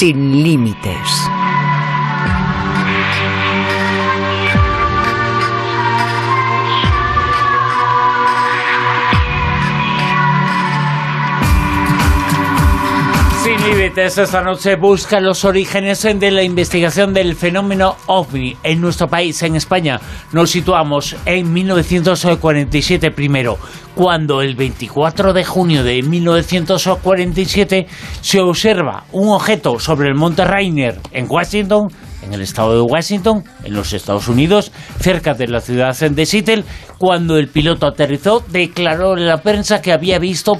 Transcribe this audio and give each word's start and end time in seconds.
sin 0.00 0.42
límites. 0.42 1.29
Esta 13.96 14.42
noche 14.42 14.76
busca 14.76 15.20
los 15.20 15.44
orígenes 15.44 16.02
de 16.02 16.30
la 16.30 16.42
investigación 16.42 17.12
del 17.12 17.34
fenómeno 17.34 17.96
OVNI 18.06 18.56
en 18.62 18.80
nuestro 18.80 19.08
país, 19.08 19.42
en 19.42 19.56
España. 19.56 20.00
Nos 20.32 20.50
situamos 20.50 21.16
en 21.26 21.52
1947 21.52 23.10
primero, 23.10 23.58
cuando 23.94 24.42
el 24.42 24.54
24 24.54 25.32
de 25.32 25.44
junio 25.44 25.82
de 25.82 26.02
1947 26.02 27.86
se 28.20 28.40
observa 28.40 29.04
un 29.12 29.30
objeto 29.30 29.78
sobre 29.78 30.08
el 30.08 30.14
monte 30.14 30.44
Rainier 30.44 31.00
en 31.10 31.26
Washington, 31.28 31.88
en 32.22 32.32
el 32.32 32.42
estado 32.42 32.74
de 32.74 32.82
Washington, 32.82 33.44
en 33.64 33.74
los 33.74 33.92
Estados 33.92 34.28
Unidos, 34.28 34.72
cerca 35.00 35.34
de 35.34 35.48
la 35.48 35.60
ciudad 35.60 35.98
de 35.98 36.26
Seattle, 36.26 36.64
cuando 36.98 37.36
el 37.36 37.48
piloto 37.48 37.86
aterrizó, 37.86 38.44
declaró 38.48 39.16
en 39.16 39.26
la 39.26 39.38
prensa 39.38 39.80
que 39.80 39.92
había 39.92 40.18
visto 40.18 40.58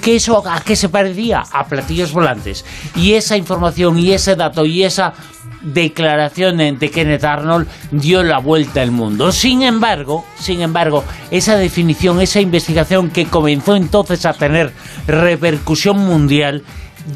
que 0.00 0.16
eso 0.16 0.46
a 0.46 0.60
qué 0.60 0.76
se 0.76 0.88
parecía 0.88 1.44
a 1.52 1.66
platillos 1.66 2.12
volantes. 2.12 2.64
Y 2.96 3.14
esa 3.14 3.36
información 3.36 3.98
y 3.98 4.12
ese 4.12 4.36
dato 4.36 4.64
y 4.64 4.82
esa 4.82 5.14
declaración 5.62 6.56
de 6.56 6.90
Kenneth 6.90 7.24
Arnold 7.24 7.68
dio 7.90 8.22
la 8.22 8.38
vuelta 8.38 8.82
al 8.82 8.90
mundo. 8.90 9.32
Sin 9.32 9.62
embargo, 9.62 10.24
sin 10.38 10.62
embargo, 10.62 11.04
esa 11.30 11.56
definición, 11.56 12.20
esa 12.20 12.40
investigación 12.40 13.10
que 13.10 13.26
comenzó 13.26 13.76
entonces 13.76 14.24
a 14.26 14.32
tener 14.32 14.72
repercusión 15.06 15.98
mundial 15.98 16.64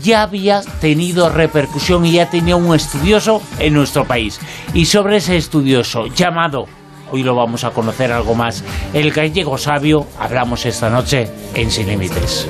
ya 0.03 0.23
había 0.23 0.63
tenido 0.81 1.29
repercusión 1.29 2.05
y 2.07 2.13
ya 2.13 2.31
tenía 2.31 2.57
un 2.57 2.75
estudioso 2.75 3.43
en 3.59 3.75
nuestro 3.75 4.07
país. 4.07 4.41
Y 4.73 4.87
sobre 4.87 5.19
ese 5.19 5.37
estudioso 5.37 6.07
llamado 6.07 6.67
Hoy 7.13 7.23
lo 7.23 7.35
vamos 7.35 7.65
a 7.65 7.71
conocer 7.71 8.13
algo 8.13 8.35
más. 8.35 8.65
El 8.93 9.13
gallego 9.13 9.59
sabio, 9.59 10.07
hablamos 10.19 10.67
esta 10.67 10.91
noche 10.91 11.29
en 11.55 11.71
Sin 11.71 11.89
Límites. 11.89 12.49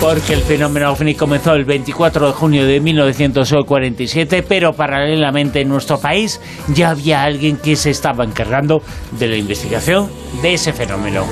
Porque 0.00 0.34
el 0.34 0.42
fenómeno 0.42 0.92
OVNI 0.92 1.14
comenzó 1.14 1.54
el 1.54 1.64
24 1.64 2.28
de 2.28 2.32
junio 2.32 2.66
de 2.66 2.80
1947, 2.80 4.44
pero 4.46 4.74
paralelamente 4.74 5.62
en 5.62 5.68
nuestro 5.68 5.98
país 5.98 6.40
ya 6.68 6.90
había 6.90 7.24
alguien 7.24 7.56
que 7.56 7.74
se 7.76 7.90
estaba 7.90 8.22
encargando 8.22 8.82
de 9.18 9.26
la 9.26 9.36
investigación 9.36 10.08
de 10.42 10.54
ese 10.54 10.72
fenómeno. 10.72 11.24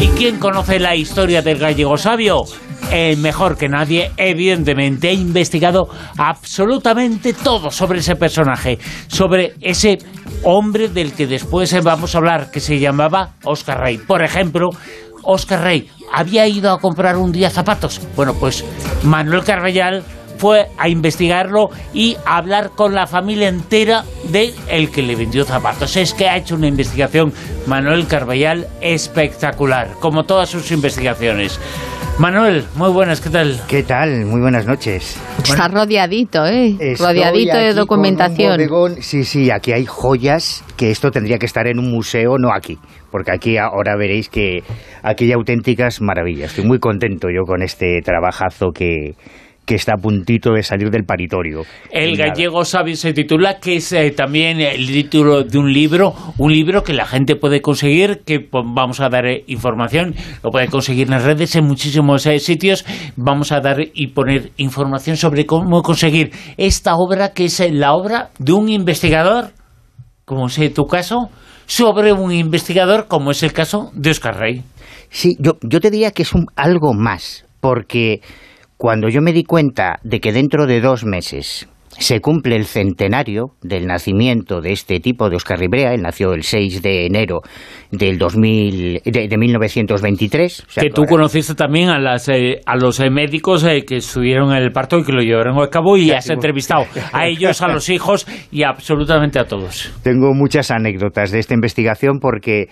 ¿Y 0.00 0.08
quién 0.08 0.38
conoce 0.38 0.80
la 0.80 0.96
historia 0.96 1.40
del 1.40 1.58
gallego 1.58 1.96
sabio? 1.96 2.44
El 2.90 3.18
mejor 3.18 3.56
que 3.56 3.68
nadie, 3.68 4.12
evidentemente, 4.16 5.08
ha 5.08 5.12
investigado 5.12 5.88
absolutamente 6.16 7.32
todo 7.32 7.70
sobre 7.70 8.00
ese 8.00 8.16
personaje, 8.16 8.78
sobre 9.08 9.54
ese 9.60 9.98
hombre 10.42 10.88
del 10.88 11.12
que 11.12 11.26
después 11.26 11.74
vamos 11.82 12.14
a 12.14 12.18
hablar, 12.18 12.50
que 12.50 12.60
se 12.60 12.78
llamaba 12.78 13.34
Oscar 13.44 13.80
Rey. 13.80 13.98
Por 13.98 14.22
ejemplo, 14.22 14.70
Oscar 15.22 15.62
Rey 15.62 15.88
había 16.12 16.46
ido 16.46 16.72
a 16.72 16.80
comprar 16.80 17.16
un 17.16 17.32
día 17.32 17.50
zapatos. 17.50 18.00
Bueno, 18.14 18.34
pues 18.34 18.64
Manuel 19.02 19.44
Carvallal 19.44 20.02
fue 20.38 20.66
a 20.78 20.88
investigarlo 20.88 21.70
y 21.92 22.16
a 22.26 22.36
hablar 22.36 22.70
con 22.70 22.94
la 22.94 23.06
familia 23.06 23.48
entera 23.48 24.04
de 24.28 24.52
el 24.68 24.90
que 24.90 25.02
le 25.02 25.16
vendió 25.16 25.44
zapatos. 25.44 25.96
Es 25.96 26.12
que 26.12 26.28
ha 26.28 26.36
hecho 26.36 26.56
una 26.56 26.66
investigación 26.66 27.32
Manuel 27.66 28.06
Carvallal 28.06 28.66
espectacular, 28.80 29.92
como 30.00 30.24
todas 30.24 30.50
sus 30.50 30.70
investigaciones. 30.70 31.58
Manuel, 32.18 32.64
muy 32.76 32.92
buenas, 32.92 33.20
¿qué 33.20 33.28
tal? 33.28 33.60
¿Qué 33.66 33.82
tal? 33.82 34.24
Muy 34.26 34.40
buenas 34.40 34.66
noches. 34.66 35.20
Está 35.42 35.66
rodeadito, 35.66 36.46
¿eh? 36.46 36.94
rodeadito 36.96 37.56
de 37.56 37.74
documentación. 37.74 38.60
Sí, 39.00 39.24
sí, 39.24 39.50
aquí 39.50 39.72
hay 39.72 39.84
joyas 39.84 40.64
que 40.76 40.92
esto 40.92 41.10
tendría 41.10 41.38
que 41.38 41.46
estar 41.46 41.66
en 41.66 41.80
un 41.80 41.90
museo, 41.90 42.38
no 42.38 42.54
aquí, 42.54 42.78
porque 43.10 43.32
aquí 43.32 43.58
ahora 43.58 43.96
veréis 43.96 44.28
que 44.28 44.62
aquí 45.02 45.24
hay 45.24 45.32
auténticas 45.32 46.00
maravillas. 46.00 46.50
Estoy 46.50 46.66
muy 46.66 46.78
contento 46.78 47.28
yo 47.30 47.42
con 47.46 47.62
este 47.62 48.00
trabajazo 48.04 48.70
que, 48.72 49.14
que 49.64 49.74
está 49.74 49.94
a 49.94 49.96
puntito 49.96 50.52
de 50.52 50.62
salir 50.62 50.90
del 50.90 51.04
paritorio. 51.04 51.62
El 51.90 52.16
gallego 52.16 52.64
sabio 52.64 52.96
se 52.96 53.12
titula, 53.12 53.58
que 53.58 53.76
es 53.76 53.92
eh, 53.92 54.10
también 54.10 54.60
el 54.60 54.86
título 54.86 55.42
de 55.42 55.58
un 55.58 55.72
libro, 55.72 56.14
un 56.38 56.52
libro 56.52 56.82
que 56.82 56.92
la 56.92 57.06
gente 57.06 57.36
puede 57.36 57.60
conseguir, 57.60 58.22
que 58.24 58.40
pues, 58.40 58.64
vamos 58.66 59.00
a 59.00 59.08
dar 59.08 59.26
eh, 59.26 59.44
información, 59.46 60.14
lo 60.42 60.50
puede 60.50 60.68
conseguir 60.68 61.06
en 61.06 61.12
las 61.12 61.24
redes, 61.24 61.56
en 61.56 61.64
muchísimos 61.64 62.26
eh, 62.26 62.38
sitios, 62.38 62.84
vamos 63.16 63.52
a 63.52 63.60
dar 63.60 63.78
y 63.80 64.08
poner 64.08 64.52
información 64.56 65.16
sobre 65.16 65.46
cómo 65.46 65.82
conseguir 65.82 66.30
esta 66.56 66.94
obra, 66.96 67.32
que 67.32 67.46
es 67.46 67.62
la 67.72 67.94
obra 67.94 68.30
de 68.38 68.52
un 68.52 68.68
investigador, 68.68 69.52
como 70.24 70.46
es 70.46 70.74
tu 70.74 70.84
caso, 70.84 71.30
sobre 71.66 72.12
un 72.12 72.32
investigador, 72.32 73.06
como 73.08 73.30
es 73.30 73.42
el 73.42 73.52
caso 73.52 73.90
de 73.94 74.10
Oscar 74.10 74.38
Rey. 74.38 74.62
Sí, 75.10 75.36
yo, 75.38 75.52
yo 75.62 75.80
te 75.80 75.90
diría 75.90 76.10
que 76.10 76.22
es 76.22 76.34
un, 76.34 76.46
algo 76.56 76.92
más, 76.92 77.46
porque 77.60 78.20
cuando 78.76 79.08
yo 79.08 79.20
me 79.22 79.32
di 79.32 79.44
cuenta 79.44 79.98
de 80.02 80.20
que 80.20 80.32
dentro 80.32 80.66
de 80.66 80.80
dos 80.80 81.04
meses 81.04 81.68
se 81.98 82.20
cumple 82.20 82.56
el 82.56 82.64
centenario 82.64 83.52
del 83.62 83.86
nacimiento 83.86 84.60
de 84.60 84.72
este 84.72 85.00
tipo 85.00 85.30
de 85.30 85.36
Oscar 85.36 85.58
Ribrea, 85.58 85.94
él 85.94 86.02
nació 86.02 86.32
el 86.32 86.42
6 86.42 86.82
de 86.82 87.06
enero 87.06 87.40
del 87.90 88.18
2000, 88.18 89.02
de, 89.04 89.36
1923. 89.36 90.66
que 90.74 90.90
tú 90.90 91.04
conociste 91.04 91.54
también 91.54 91.90
a, 91.90 91.98
las, 92.00 92.28
eh, 92.28 92.60
a 92.66 92.76
los 92.76 92.98
eh, 93.00 93.10
médicos 93.10 93.64
eh, 93.64 93.84
que 93.86 93.96
estuvieron 93.96 94.50
en 94.50 94.62
el 94.62 94.72
parto 94.72 94.98
y 94.98 95.04
que 95.04 95.12
lo 95.12 95.20
llevaron 95.20 95.62
a 95.62 95.68
cabo 95.68 95.96
y 95.96 96.10
has 96.10 96.28
entrevistado 96.30 96.84
a 97.12 97.26
ellos, 97.28 97.62
a 97.62 97.68
los 97.68 97.88
hijos 97.88 98.26
y 98.50 98.64
absolutamente 98.64 99.38
a 99.38 99.44
todos. 99.44 99.92
Tengo 100.02 100.34
muchas 100.34 100.70
anécdotas 100.70 101.30
de 101.30 101.38
esta 101.38 101.54
investigación 101.54 102.18
porque 102.20 102.68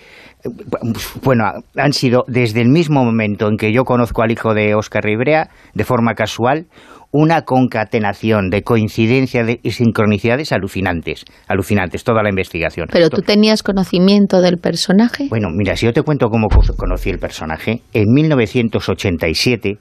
bueno, 1.21 1.45
han 1.75 1.93
sido 1.93 2.23
desde 2.27 2.61
el 2.61 2.69
mismo 2.69 3.03
momento 3.03 3.47
en 3.47 3.57
que 3.57 3.73
yo 3.73 3.83
conozco 3.83 4.21
al 4.23 4.31
hijo 4.31 4.53
de 4.53 4.75
Oscar 4.75 5.03
Ribrea, 5.03 5.49
de 5.73 5.83
forma 5.83 6.13
casual, 6.15 6.67
una 7.11 7.43
concatenación 7.43 8.49
de 8.49 8.63
coincidencias 8.63 9.47
y 9.61 9.71
sincronicidades 9.71 10.51
alucinantes, 10.51 11.25
alucinantes, 11.47 12.03
toda 12.03 12.23
la 12.23 12.29
investigación. 12.29 12.87
¿Pero 12.91 13.09
tú 13.09 13.21
tenías 13.21 13.61
conocimiento 13.61 14.41
del 14.41 14.57
personaje? 14.57 15.27
Bueno, 15.29 15.49
mira, 15.55 15.75
si 15.75 15.85
yo 15.85 15.93
te 15.93 16.01
cuento 16.01 16.29
cómo 16.29 16.47
conocí 16.75 17.11
el 17.11 17.19
personaje, 17.19 17.81
en 17.93 18.11
1987, 18.11 19.77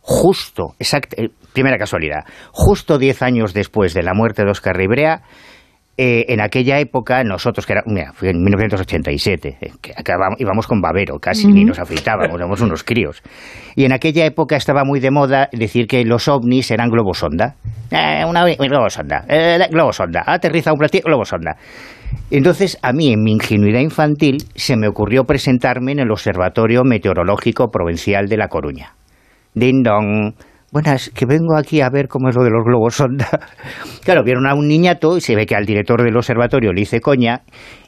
justo, 0.00 0.74
exact, 0.78 1.14
eh, 1.18 1.30
primera 1.52 1.76
casualidad, 1.76 2.20
justo 2.52 2.98
diez 2.98 3.20
años 3.20 3.52
después 3.52 3.92
de 3.92 4.04
la 4.04 4.14
muerte 4.14 4.44
de 4.44 4.50
Oscar 4.52 4.76
Ribrea, 4.76 5.22
eh, 5.98 6.26
en 6.28 6.40
aquella 6.42 6.78
época, 6.78 7.24
nosotros, 7.24 7.64
que 7.64 7.72
era, 7.72 7.82
mira, 7.86 8.12
fue 8.12 8.28
en 8.28 8.42
1987, 8.42 9.56
eh, 9.60 9.70
que 9.80 9.92
acabamos, 9.96 10.38
íbamos 10.38 10.66
con 10.66 10.80
babero, 10.80 11.18
casi 11.18 11.46
ni 11.46 11.64
nos 11.64 11.78
afeitábamos, 11.78 12.36
éramos 12.36 12.60
unos 12.60 12.84
críos. 12.84 13.22
Y 13.74 13.84
en 13.84 13.92
aquella 13.92 14.26
época 14.26 14.56
estaba 14.56 14.84
muy 14.84 15.00
de 15.00 15.10
moda 15.10 15.48
decir 15.52 15.86
que 15.86 16.04
los 16.04 16.28
ovnis 16.28 16.70
eran 16.70 16.90
globosonda. 16.90 17.54
Eh, 17.90 18.24
una 18.28 18.44
globosonda, 18.44 19.24
eh, 19.28 19.58
globosonda, 19.70 20.22
aterriza 20.26 20.72
un 20.72 20.78
platillo, 20.78 21.04
globosonda. 21.06 21.56
Entonces, 22.30 22.78
a 22.82 22.92
mí, 22.92 23.12
en 23.12 23.22
mi 23.22 23.32
ingenuidad 23.32 23.80
infantil, 23.80 24.38
se 24.54 24.76
me 24.76 24.88
ocurrió 24.88 25.24
presentarme 25.24 25.92
en 25.92 26.00
el 26.00 26.10
Observatorio 26.10 26.82
Meteorológico 26.84 27.68
Provincial 27.70 28.26
de 28.28 28.36
La 28.36 28.48
Coruña. 28.48 28.94
Ding 29.54 29.82
dong 29.82 30.34
buenas, 30.76 31.08
que 31.08 31.24
vengo 31.24 31.56
aquí 31.56 31.80
a 31.80 31.88
ver 31.88 32.06
cómo 32.06 32.28
es 32.28 32.36
lo 32.36 32.44
de 32.44 32.50
los 32.50 32.62
globos 32.62 32.96
sonda. 32.96 33.26
Claro, 34.04 34.22
vieron 34.22 34.46
a 34.46 34.54
un 34.54 34.68
niñato 34.68 35.16
y 35.16 35.20
se 35.22 35.34
ve 35.34 35.46
que 35.46 35.56
al 35.56 35.64
director 35.64 36.02
del 36.02 36.16
observatorio 36.16 36.72
le 36.72 36.82
hice 36.82 37.00
coña 37.00 37.40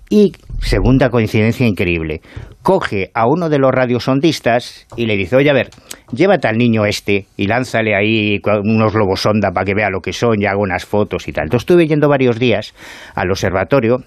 y, 0.09 0.33
segunda 0.59 1.11
coincidencia 1.11 1.67
increíble, 1.67 2.23
coge 2.63 3.11
a 3.15 3.29
uno 3.29 3.51
de 3.51 3.59
los 3.59 3.71
radiosondistas 3.71 4.87
y 4.97 5.05
le 5.05 5.17
dice, 5.17 5.37
oye, 5.37 5.51
a 5.51 5.53
ver, 5.53 5.69
llévate 6.13 6.49
al 6.49 6.57
niño 6.57 6.87
este 6.87 7.27
y 7.37 7.47
lánzale 7.47 7.95
ahí 7.95 8.41
unos 8.65 8.95
globos 8.95 9.21
sonda 9.21 9.51
para 9.53 9.67
que 9.67 9.75
vea 9.75 9.91
lo 9.91 10.01
que 10.01 10.15
son 10.15 10.41
y 10.41 10.47
haga 10.47 10.59
unas 10.59 10.87
fotos 10.87 11.29
y 11.29 11.33
tal. 11.33 11.45
Entonces 11.45 11.69
estuve 11.69 11.87
yendo 11.87 12.09
varios 12.09 12.39
días 12.39 12.75
al 13.15 13.31
observatorio 13.31 13.99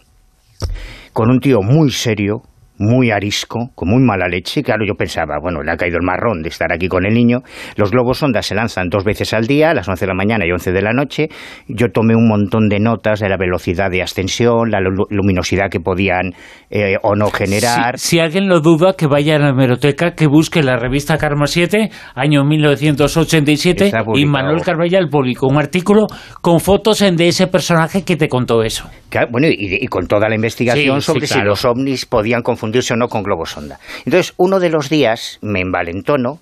con 1.13 1.29
un 1.29 1.39
tío 1.39 1.59
muy 1.61 1.91
serio, 1.91 2.41
muy 2.81 3.11
arisco, 3.11 3.71
con 3.75 3.89
muy 3.89 4.01
mala 4.01 4.27
leche. 4.27 4.63
Claro, 4.63 4.85
yo 4.85 4.95
pensaba, 4.95 5.37
bueno, 5.41 5.61
le 5.63 5.71
ha 5.71 5.77
caído 5.77 5.97
el 5.97 6.03
marrón 6.03 6.41
de 6.41 6.49
estar 6.49 6.71
aquí 6.73 6.87
con 6.87 7.05
el 7.05 7.13
niño. 7.13 7.39
Los 7.75 7.91
globos 7.91 8.19
sonda 8.19 8.41
se 8.41 8.55
lanzan 8.55 8.89
dos 8.89 9.03
veces 9.03 9.33
al 9.33 9.47
día, 9.47 9.71
a 9.71 9.73
las 9.73 9.87
11 9.87 10.05
de 10.05 10.07
la 10.07 10.13
mañana 10.13 10.45
y 10.45 10.51
11 10.51 10.71
de 10.71 10.81
la 10.81 10.93
noche. 10.93 11.29
Yo 11.67 11.87
tomé 11.91 12.15
un 12.15 12.27
montón 12.27 12.69
de 12.69 12.79
notas 12.79 13.19
de 13.19 13.29
la 13.29 13.37
velocidad 13.37 13.89
de 13.91 14.01
ascensión, 14.01 14.71
la 14.71 14.79
luminosidad 14.81 15.69
que 15.69 15.79
podían 15.79 16.33
eh, 16.69 16.95
o 17.01 17.15
no 17.15 17.29
generar. 17.29 17.97
Si, 17.97 18.19
alguien 18.19 18.47
lo 18.47 18.59
duda, 18.59 18.93
que 18.97 19.07
vaya 19.07 19.35
a 19.35 19.39
la 19.39 19.49
hemeroteca, 19.49 20.15
que 20.15 20.27
busque 20.27 20.63
la 20.63 20.77
revista 20.77 21.17
Karma 21.17 21.47
7, 21.47 21.89
año 22.15 22.43
1987, 22.43 23.91
y 24.15 24.25
Manuel 24.25 24.61
Carballal 24.61 25.07
publicó 25.09 25.47
un 25.47 25.57
artículo 25.57 26.07
con 26.41 26.59
fotos 26.59 26.99
de 26.99 27.27
ese 27.27 27.47
personaje 27.47 28.03
que 28.03 28.15
te 28.15 28.27
contó 28.27 28.63
eso. 28.63 28.89
bueno, 29.31 29.47
y, 29.49 29.85
con 29.87 30.07
toda 30.07 30.29
la 30.29 30.35
investigación 30.35 31.01
sobre 31.01 31.27
si 31.27 31.41
los 31.41 31.65
ovnis 31.65 32.05
podían 32.05 32.41
confundir 32.41 32.70
o 32.91 32.95
no 32.95 33.07
con 33.07 33.23
globos 33.23 33.51
sonda. 33.51 33.79
Entonces, 34.05 34.33
uno 34.37 34.59
de 34.59 34.69
los 34.69 34.89
días 34.89 35.39
me 35.41 35.61
envalentono 35.61 36.39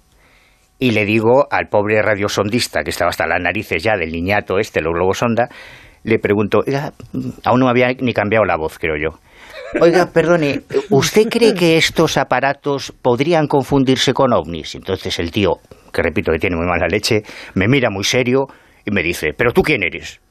y 0.79 0.91
le 0.91 1.05
digo 1.05 1.47
al 1.51 1.67
pobre 1.67 2.01
radiosondista, 2.01 2.83
que 2.83 2.89
estaba 2.89 3.09
hasta 3.09 3.27
las 3.27 3.41
narices 3.41 3.83
ya 3.83 3.97
del 3.97 4.11
niñato 4.11 4.59
este, 4.59 4.81
los 4.81 4.93
globos 4.93 5.17
sonda, 5.17 5.49
le 6.03 6.19
pregunto, 6.19 6.59
aún 7.43 7.59
no 7.59 7.67
había 7.67 7.89
ni 7.99 8.13
cambiado 8.13 8.45
la 8.45 8.55
voz, 8.55 8.79
creo 8.79 8.95
yo. 8.95 9.19
Oiga, 9.81 10.07
perdone, 10.11 10.61
¿usted 10.89 11.27
cree 11.29 11.53
que 11.53 11.77
estos 11.77 12.17
aparatos 12.17 12.93
podrían 13.01 13.47
confundirse 13.47 14.13
con 14.13 14.33
ovnis? 14.33 14.75
Entonces 14.75 15.19
el 15.19 15.31
tío, 15.31 15.59
que 15.93 16.01
repito 16.01 16.31
que 16.31 16.39
tiene 16.39 16.55
muy 16.55 16.65
mala 16.65 16.87
leche, 16.87 17.21
me 17.53 17.67
mira 17.67 17.89
muy 17.89 18.03
serio 18.03 18.47
y 18.85 18.91
me 18.91 19.03
dice, 19.03 19.33
¿pero 19.37 19.51
tú 19.51 19.61
quién 19.61 19.83
eres? 19.83 20.21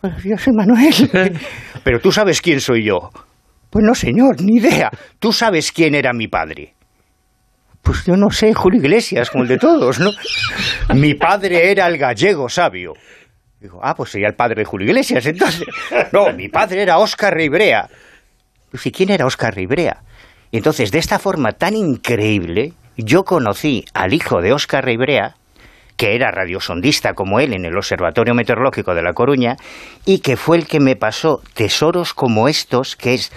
Pues 0.00 0.22
yo 0.22 0.36
soy 0.36 0.52
Manuel. 0.52 0.94
¿Pero 1.84 1.98
tú 1.98 2.12
sabes 2.12 2.40
quién 2.40 2.60
soy 2.60 2.84
yo? 2.84 3.10
Pues 3.74 3.84
no, 3.84 3.92
señor, 3.92 4.40
ni 4.40 4.58
idea. 4.58 4.88
¿Tú 5.18 5.32
sabes 5.32 5.72
quién 5.72 5.96
era 5.96 6.12
mi 6.12 6.28
padre? 6.28 6.74
Pues 7.82 8.04
yo 8.06 8.14
no 8.16 8.30
sé, 8.30 8.54
Julio 8.54 8.80
Iglesias, 8.80 9.30
como 9.30 9.42
el 9.42 9.48
de 9.48 9.58
todos, 9.58 9.98
¿no? 9.98 10.12
Mi 10.94 11.14
padre 11.14 11.72
era 11.72 11.88
el 11.88 11.98
gallego 11.98 12.48
sabio. 12.48 12.92
Digo, 13.60 13.80
ah, 13.82 13.96
pues 13.96 14.10
sería 14.10 14.28
el 14.28 14.36
padre 14.36 14.60
de 14.60 14.64
Julio 14.64 14.86
Iglesias, 14.86 15.26
entonces. 15.26 15.66
No, 16.12 16.32
mi 16.34 16.48
padre 16.48 16.82
era 16.82 16.98
Óscar 16.98 17.34
Ribrea. 17.34 17.88
Pues, 18.70 18.86
¿y 18.86 18.92
quién 18.92 19.10
era 19.10 19.26
Óscar 19.26 19.56
Ribrea? 19.56 20.04
Y 20.52 20.58
entonces, 20.58 20.92
de 20.92 21.00
esta 21.00 21.18
forma 21.18 21.50
tan 21.50 21.74
increíble, 21.74 22.74
yo 22.96 23.24
conocí 23.24 23.84
al 23.92 24.14
hijo 24.14 24.40
de 24.40 24.52
Óscar 24.52 24.84
Ribrea, 24.84 25.34
que 25.96 26.14
era 26.14 26.30
radiosondista 26.30 27.14
como 27.14 27.40
él 27.40 27.52
en 27.52 27.64
el 27.64 27.76
Observatorio 27.76 28.34
Meteorológico 28.34 28.94
de 28.94 29.02
La 29.02 29.14
Coruña, 29.14 29.56
y 30.04 30.20
que 30.20 30.36
fue 30.36 30.58
el 30.58 30.66
que 30.66 30.78
me 30.78 30.94
pasó 30.94 31.40
tesoros 31.54 32.14
como 32.14 32.48
estos, 32.48 32.96
que 32.96 33.14
es 33.14 33.32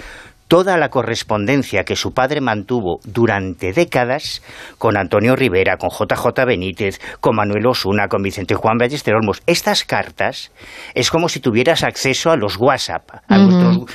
toda 0.47 0.77
la 0.77 0.89
correspondencia 0.89 1.83
que 1.83 1.95
su 1.95 2.13
padre 2.13 2.41
mantuvo 2.41 2.99
durante 3.05 3.73
décadas 3.73 4.41
con 4.77 4.97
Antonio 4.97 5.35
Rivera, 5.35 5.77
con 5.77 5.89
JJ 5.89 6.45
Benítez, 6.45 6.99
con 7.19 7.35
Manuel 7.35 7.67
Osuna, 7.67 8.07
con 8.07 8.21
Vicente 8.21 8.55
Juan 8.55 8.77
Ballester 8.77 9.15
Olmos. 9.15 9.41
Estas 9.45 9.83
cartas 9.83 10.51
es 10.93 11.11
como 11.11 11.29
si 11.29 11.39
tuvieras 11.39 11.83
acceso 11.83 12.31
a 12.31 12.37
los 12.37 12.57
WhatsApp, 12.57 13.09
a 13.27 13.37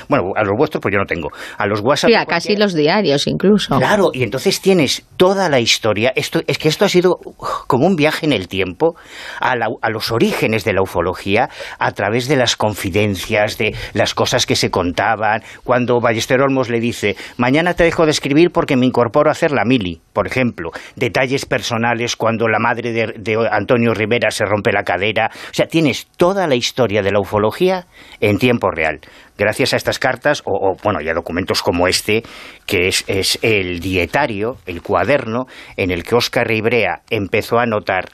bueno, 0.09 0.33
a 0.37 0.45
los 0.45 0.57
vuestros 0.57 0.83
pues 0.83 0.93
yo 0.93 0.99
no 0.99 1.07
tengo, 1.07 1.31
a 1.57 1.67
los 1.67 1.81
WhatsApp. 1.81 2.11
Sí, 2.11 2.15
a 2.15 2.27
casi 2.27 2.57
los 2.57 2.75
diarios 2.75 3.27
incluso. 3.27 3.79
Claro, 3.79 4.11
y 4.13 4.23
entonces 4.23 4.61
tienes 4.61 5.05
toda 5.17 5.49
la 5.49 5.61
historia. 5.61 6.13
Esto, 6.15 6.41
es 6.47 6.59
que 6.59 6.69
esto 6.69 6.85
ha 6.85 6.89
sido 6.89 7.19
como 7.67 7.87
un 7.87 7.97
viaje 7.97 8.27
en 8.27 8.33
el 8.33 8.49
tiempo 8.49 8.95
a, 9.41 9.53
a 9.53 9.91
los 9.91 10.13
orígenes 10.13 10.65
de 10.65 10.75
la 10.75 10.83
ufología 10.83 11.49
a 11.79 11.93
través 11.93 12.29
de 12.29 12.37
las 12.37 12.57
confidencias, 12.57 13.57
de 13.59 13.75
las 13.95 14.15
cosas 14.15 14.47
que 14.47 14.57
se 14.57 14.71
contaban, 14.71 15.43
cuando 15.65 16.01
Ballester 16.01 16.42
Olmos 16.43 16.69
le 16.69 16.81
dice, 16.81 17.17
mañana 17.37 17.75
te 17.75 17.85
dejo 17.85 18.05
de 18.05 18.11
escribir 18.11 18.51
porque 18.51 18.77
me 18.77 18.87
incorporo 18.87 19.31
a 19.31 19.33
hacer 19.33 19.53
la 19.53 19.65
mili, 19.65 20.01
por 20.13 20.27
ejemplo. 20.27 20.71
Detalles 20.97 21.47
personales 21.47 22.17
cuando 22.17 22.49
la 22.49 22.59
madre 22.59 22.93
de, 22.93 23.49
Antonio 23.51 23.95
Rivera 23.95 24.31
se 24.31 24.45
rompe 24.45 24.73
la 24.73 24.83
cadera. 24.83 25.31
O 25.33 25.55
sea, 25.55 25.67
tienes 25.67 26.09
toda 26.17 26.47
la 26.47 26.55
historia 26.55 27.03
de 27.03 27.13
la 27.13 27.21
ufología 27.21 27.87
en 28.21 28.39
tiempo 28.39 28.71
real. 28.71 29.01
Gracias 29.39 29.73
a 29.73 29.77
estas 29.77 29.99
cartas, 29.99 30.43
o, 30.45 30.77
bueno, 30.83 31.01
y 31.01 31.09
a 31.09 31.15
documentos 31.15 31.63
como 31.63 31.89
este, 31.89 32.23
que 32.67 32.89
es, 32.89 33.05
es 33.07 33.39
el 33.43 33.81
dietario, 33.81 34.57
el 34.67 34.83
cuaderno, 34.83 35.47
en 35.77 35.91
el 35.91 36.05
que 36.05 36.15
Oscar 36.15 36.47
Ribrea 36.47 37.03
empezó 37.11 37.59
a 37.59 37.63
anotar 37.63 38.05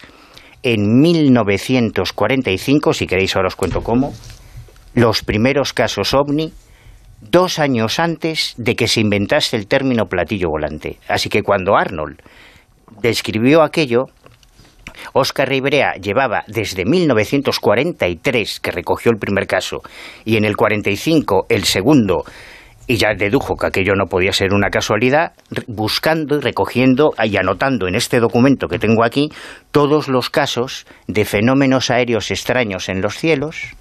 en 0.63 1.01
1945, 1.01 2.93
si 2.93 3.07
queréis 3.07 3.37
ahora 3.37 3.49
os 3.49 3.57
cuento 3.57 3.81
cómo, 3.81 4.13
los 4.95 5.23
primeros 5.23 5.73
casos 5.73 6.15
ovni 6.15 6.53
dos 7.21 7.59
años 7.59 7.99
antes 7.99 8.55
de 8.57 8.75
que 8.75 8.89
se 8.89 9.01
inventase 9.01 9.57
el 9.57 9.67
término 9.67 10.07
platillo 10.07 10.49
volante. 10.49 10.99
Así 11.09 11.29
que 11.29 11.43
cuando 11.43 11.77
Arnold 11.77 12.21
describió 13.03 13.63
aquello, 13.63 14.07
Oscar 15.13 15.49
Ribrea 15.49 15.95
llevaba 15.95 16.45
desde 16.47 16.85
1943, 16.85 18.61
que 18.61 18.71
recogió 18.71 19.11
el 19.11 19.19
primer 19.19 19.47
caso, 19.47 19.83
y 20.25 20.37
en 20.37 20.45
el 20.45 20.57
45 20.57 21.47
el 21.49 21.65
segundo, 21.65 22.25
y 22.87 22.97
ya 22.97 23.15
dedujo 23.15 23.57
que 23.57 23.67
aquello 23.67 23.95
no 23.95 24.07
podía 24.07 24.33
ser 24.33 24.53
una 24.55 24.71
casualidad, 24.71 25.33
buscando 25.67 26.37
y 26.37 26.41
recogiendo 26.41 27.13
y 27.23 27.37
anotando 27.37 27.87
en 27.87 27.95
este 27.95 28.19
documento 28.19 28.67
que 28.67 28.79
tengo 28.79 29.05
aquí 29.05 29.31
todos 29.71 30.09
los 30.09 30.31
casos 30.31 30.87
de 31.07 31.25
fenómenos 31.25 31.91
aéreos 31.91 32.31
extraños 32.31 32.89
en 32.89 33.03
los 33.03 33.17
cielos 33.19 33.75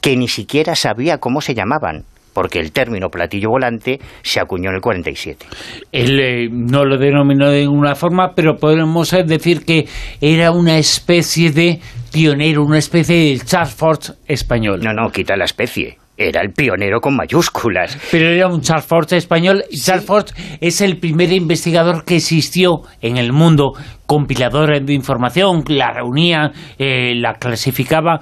que 0.00 0.16
ni 0.16 0.28
siquiera 0.28 0.76
sabía 0.76 1.18
cómo 1.18 1.40
se 1.40 1.54
llamaban 1.54 2.04
porque 2.38 2.60
el 2.60 2.70
término 2.70 3.08
platillo 3.08 3.50
volante 3.50 3.98
se 4.22 4.38
acuñó 4.38 4.70
en 4.70 4.76
el 4.76 4.80
47. 4.80 5.44
Él 5.90 6.20
eh, 6.20 6.48
no 6.48 6.84
lo 6.84 6.96
denominó 6.96 7.50
de 7.50 7.62
ninguna 7.62 7.96
forma, 7.96 8.32
pero 8.36 8.54
podemos 8.54 9.12
eh, 9.12 9.24
decir 9.26 9.64
que 9.64 9.88
era 10.20 10.52
una 10.52 10.78
especie 10.78 11.50
de 11.50 11.80
pionero, 12.12 12.62
una 12.62 12.78
especie 12.78 13.16
de 13.16 13.40
Charles 13.44 13.74
Ford 13.74 14.02
español. 14.28 14.78
No, 14.84 14.92
no, 14.92 15.10
quita 15.10 15.34
la 15.36 15.46
especie 15.46 15.98
era 16.16 16.40
el 16.40 16.52
pionero 16.52 17.00
con 17.00 17.16
mayúsculas. 17.16 17.96
Pero 18.10 18.28
era 18.28 18.48
un 18.48 18.60
Charles 18.60 18.86
Ford 18.86 19.12
español. 19.12 19.64
Charles 19.70 20.04
Ford 20.04 20.26
es 20.60 20.80
el 20.80 20.98
primer 20.98 21.32
investigador 21.32 22.04
que 22.04 22.16
existió 22.16 22.82
en 23.00 23.16
el 23.16 23.32
mundo, 23.32 23.72
compilador 24.06 24.80
de 24.80 24.92
información, 24.92 25.64
la 25.68 25.92
reunía, 25.92 26.50
eh, 26.78 27.14
la 27.16 27.34
clasificaba 27.34 28.20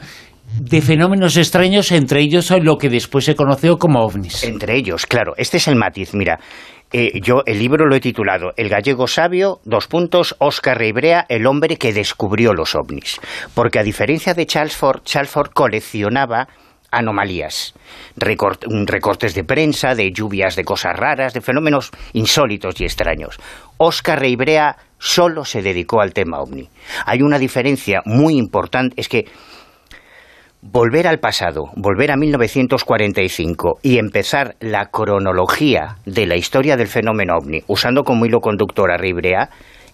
de 0.60 0.81
fenómenos 0.81 1.37
extraños, 1.37 1.93
entre 1.93 2.20
ellos 2.20 2.50
lo 2.62 2.78
que 2.78 2.88
después 2.88 3.25
se 3.25 3.34
conoció 3.34 3.76
como 3.78 4.04
ovnis. 4.04 4.44
Entre 4.44 4.76
ellos, 4.76 5.06
claro. 5.06 5.34
Este 5.37 5.58
es 5.58 5.69
el 5.69 5.76
matiz. 5.76 6.14
Mira, 6.14 6.38
eh, 6.93 7.20
yo 7.20 7.43
el 7.46 7.58
libro 7.58 7.87
lo 7.87 7.96
he 7.96 8.00
titulado 8.00 8.52
El 8.56 8.69
gallego 8.69 9.06
sabio, 9.06 9.60
dos 9.64 9.88
puntos, 9.88 10.37
Oscar 10.38 10.78
Ribrea, 10.78 11.26
el 11.28 11.46
hombre 11.46 11.76
que 11.76 11.93
descubrió 11.93 12.52
los 12.52 12.75
ovnis. 12.75 13.20
Porque 13.54 13.78
a 13.78 13.82
diferencia 13.82 14.34
de 14.34 14.46
Charles 14.46 14.76
Ford, 14.76 15.02
Charles 15.04 15.31
Ford 15.31 15.50
coleccionaba 15.52 16.48
anomalías, 16.90 17.75
recortes 18.16 19.34
de 19.34 19.44
prensa, 19.44 19.94
de 19.94 20.12
lluvias 20.12 20.56
de 20.56 20.64
cosas 20.64 20.96
raras, 20.96 21.34
de 21.34 21.40
fenómenos 21.40 21.90
insólitos 22.12 22.81
y 22.81 22.84
extraños. 22.84 23.38
Oscar 23.76 24.20
Ribrea 24.20 24.76
solo 24.98 25.44
se 25.44 25.62
dedicó 25.62 26.00
al 26.00 26.14
tema 26.14 26.38
ovni. 26.38 26.69
Hay 27.04 27.22
una 27.22 27.38
diferencia 27.38 28.00
muy 28.04 28.38
importante, 28.38 28.94
es 28.98 29.08
que 29.08 29.26
volver 30.73 31.07
al 31.07 31.19
pasado, 31.19 31.71
volver 31.77 32.11
a 32.11 32.17
1945 32.17 33.79
y 33.83 33.99
empezar 33.99 34.57
la 34.61 34.87
cronología 34.87 35.97
de 36.05 36.27
la 36.27 36.37
historia 36.37 36.77
del 36.77 36.89
fenómeno 36.89 37.37
ovni, 37.37 37.63
usando 37.67 38.03
como 38.03 38.27
hilo 38.27 38.41
conductor 38.41 38.91
a 38.91 38.97
Ribrea, 38.97 39.51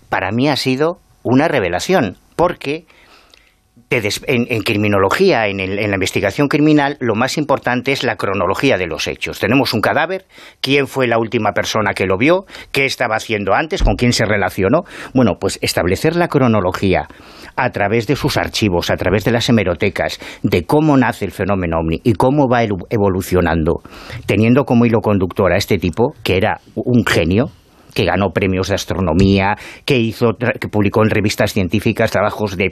para 0.09 0.31
mí 0.31 0.49
ha 0.49 0.57
sido 0.57 0.99
una 1.23 1.49
revelación, 1.49 2.17
porque 2.37 2.87
en, 3.97 4.63
criminología, 4.63 5.47
en, 5.49 5.61
en, 5.61 5.77
la 5.77 5.95
investigación 5.95 6.49
criminal, 6.49 6.97
lo 7.01 7.15
más 7.15 7.37
importante 7.37 7.93
es 7.93 8.05
la 8.05 8.17
cronología 8.17 8.79
de 8.79 8.87
los 8.87 9.07
hechos. 9.07 9.39
Tenemos 9.39 9.75
un 9.75 9.81
cadáver, 9.81 10.25
quién 10.61 10.87
fue 10.87 11.07
la 11.07 11.19
última 11.19 11.53
persona 11.53 11.93
que 11.93 12.07
lo 12.07 12.17
vio, 12.17 12.45
qué 12.71 12.85
estaba 12.85 13.17
haciendo 13.17 13.55
antes, 13.55 13.83
con 13.83 13.97
quién 13.97 14.13
se 14.13 14.25
relacionó. 14.25 14.83
Bueno, 15.15 15.33
pues 15.41 15.59
establecer 15.63 16.17
la 16.17 16.29
cronología 16.29 17.07
a 17.57 17.71
través 17.71 18.07
de 18.07 18.17
sus 18.17 18.37
archivos, 18.37 18.91
a 18.91 18.97
través 18.97 19.25
de 19.25 19.33
las 19.33 19.49
hemerotecas, 19.49 20.19
de 20.43 20.65
cómo 20.65 20.97
nace 20.97 21.25
el 21.25 21.33
fenómeno 21.33 21.79
ovni 21.79 22.01
y 22.03 22.15
cómo 22.15 22.49
va 22.49 22.63
evolucionando, 22.63 23.83
teniendo 24.27 24.65
como 24.65 24.87
hilo 24.87 25.01
conductor 25.01 25.53
a 25.53 25.57
este 25.57 25.79
tipo, 25.79 26.15
que 26.23 26.37
era 26.37 26.61
un 26.75 27.05
genio, 27.05 27.51
que 27.95 28.05
ganó 28.05 28.31
premios 28.31 28.69
de 28.69 28.75
astronomía, 28.75 29.57
que 29.85 29.99
hizo, 29.99 30.31
que 30.39 30.69
publicó 30.69 31.03
en 31.03 31.11
revistas 31.11 31.53
científicas 31.53 32.11
trabajos 32.11 32.57
de 32.57 32.71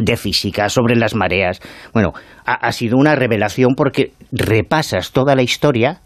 de 0.00 0.16
física, 0.16 0.68
sobre 0.68 0.96
las 0.96 1.14
mareas. 1.14 1.60
Bueno, 1.92 2.12
ha, 2.44 2.72
sido 2.72 2.96
una 2.96 3.14
revelación 3.14 3.74
porque 3.76 4.12
repasas 4.30 5.12
toda 5.12 5.34
la 5.34 5.42
historia 5.42 6.00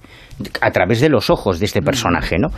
a 0.60 0.70
través 0.70 1.00
de 1.00 1.08
los 1.08 1.30
ojos 1.30 1.58
de 1.60 1.66
este 1.66 1.80
personaje, 1.80 2.36
¿no? 2.38 2.48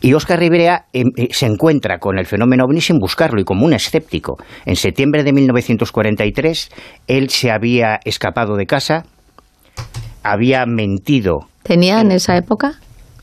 Y 0.00 0.12
Oscar 0.12 0.38
Rivera 0.38 0.86
em, 0.92 1.08
eh, 1.16 1.28
se 1.30 1.46
encuentra 1.46 1.98
con 1.98 2.18
el 2.18 2.26
fenómeno 2.26 2.64
ovni 2.64 2.80
sin 2.80 2.98
buscarlo 2.98 3.40
y 3.40 3.44
como 3.44 3.64
un 3.64 3.72
escéptico. 3.72 4.36
En 4.66 4.76
septiembre 4.76 5.24
de 5.24 5.32
1943, 5.32 6.70
él 7.06 7.30
se 7.30 7.50
había 7.50 8.00
escapado 8.04 8.56
de 8.56 8.66
casa, 8.66 9.04
había 10.22 10.66
mentido. 10.66 11.48
¿Tenía 11.62 12.00
en 12.00 12.12
esa 12.12 12.36
época? 12.36 12.74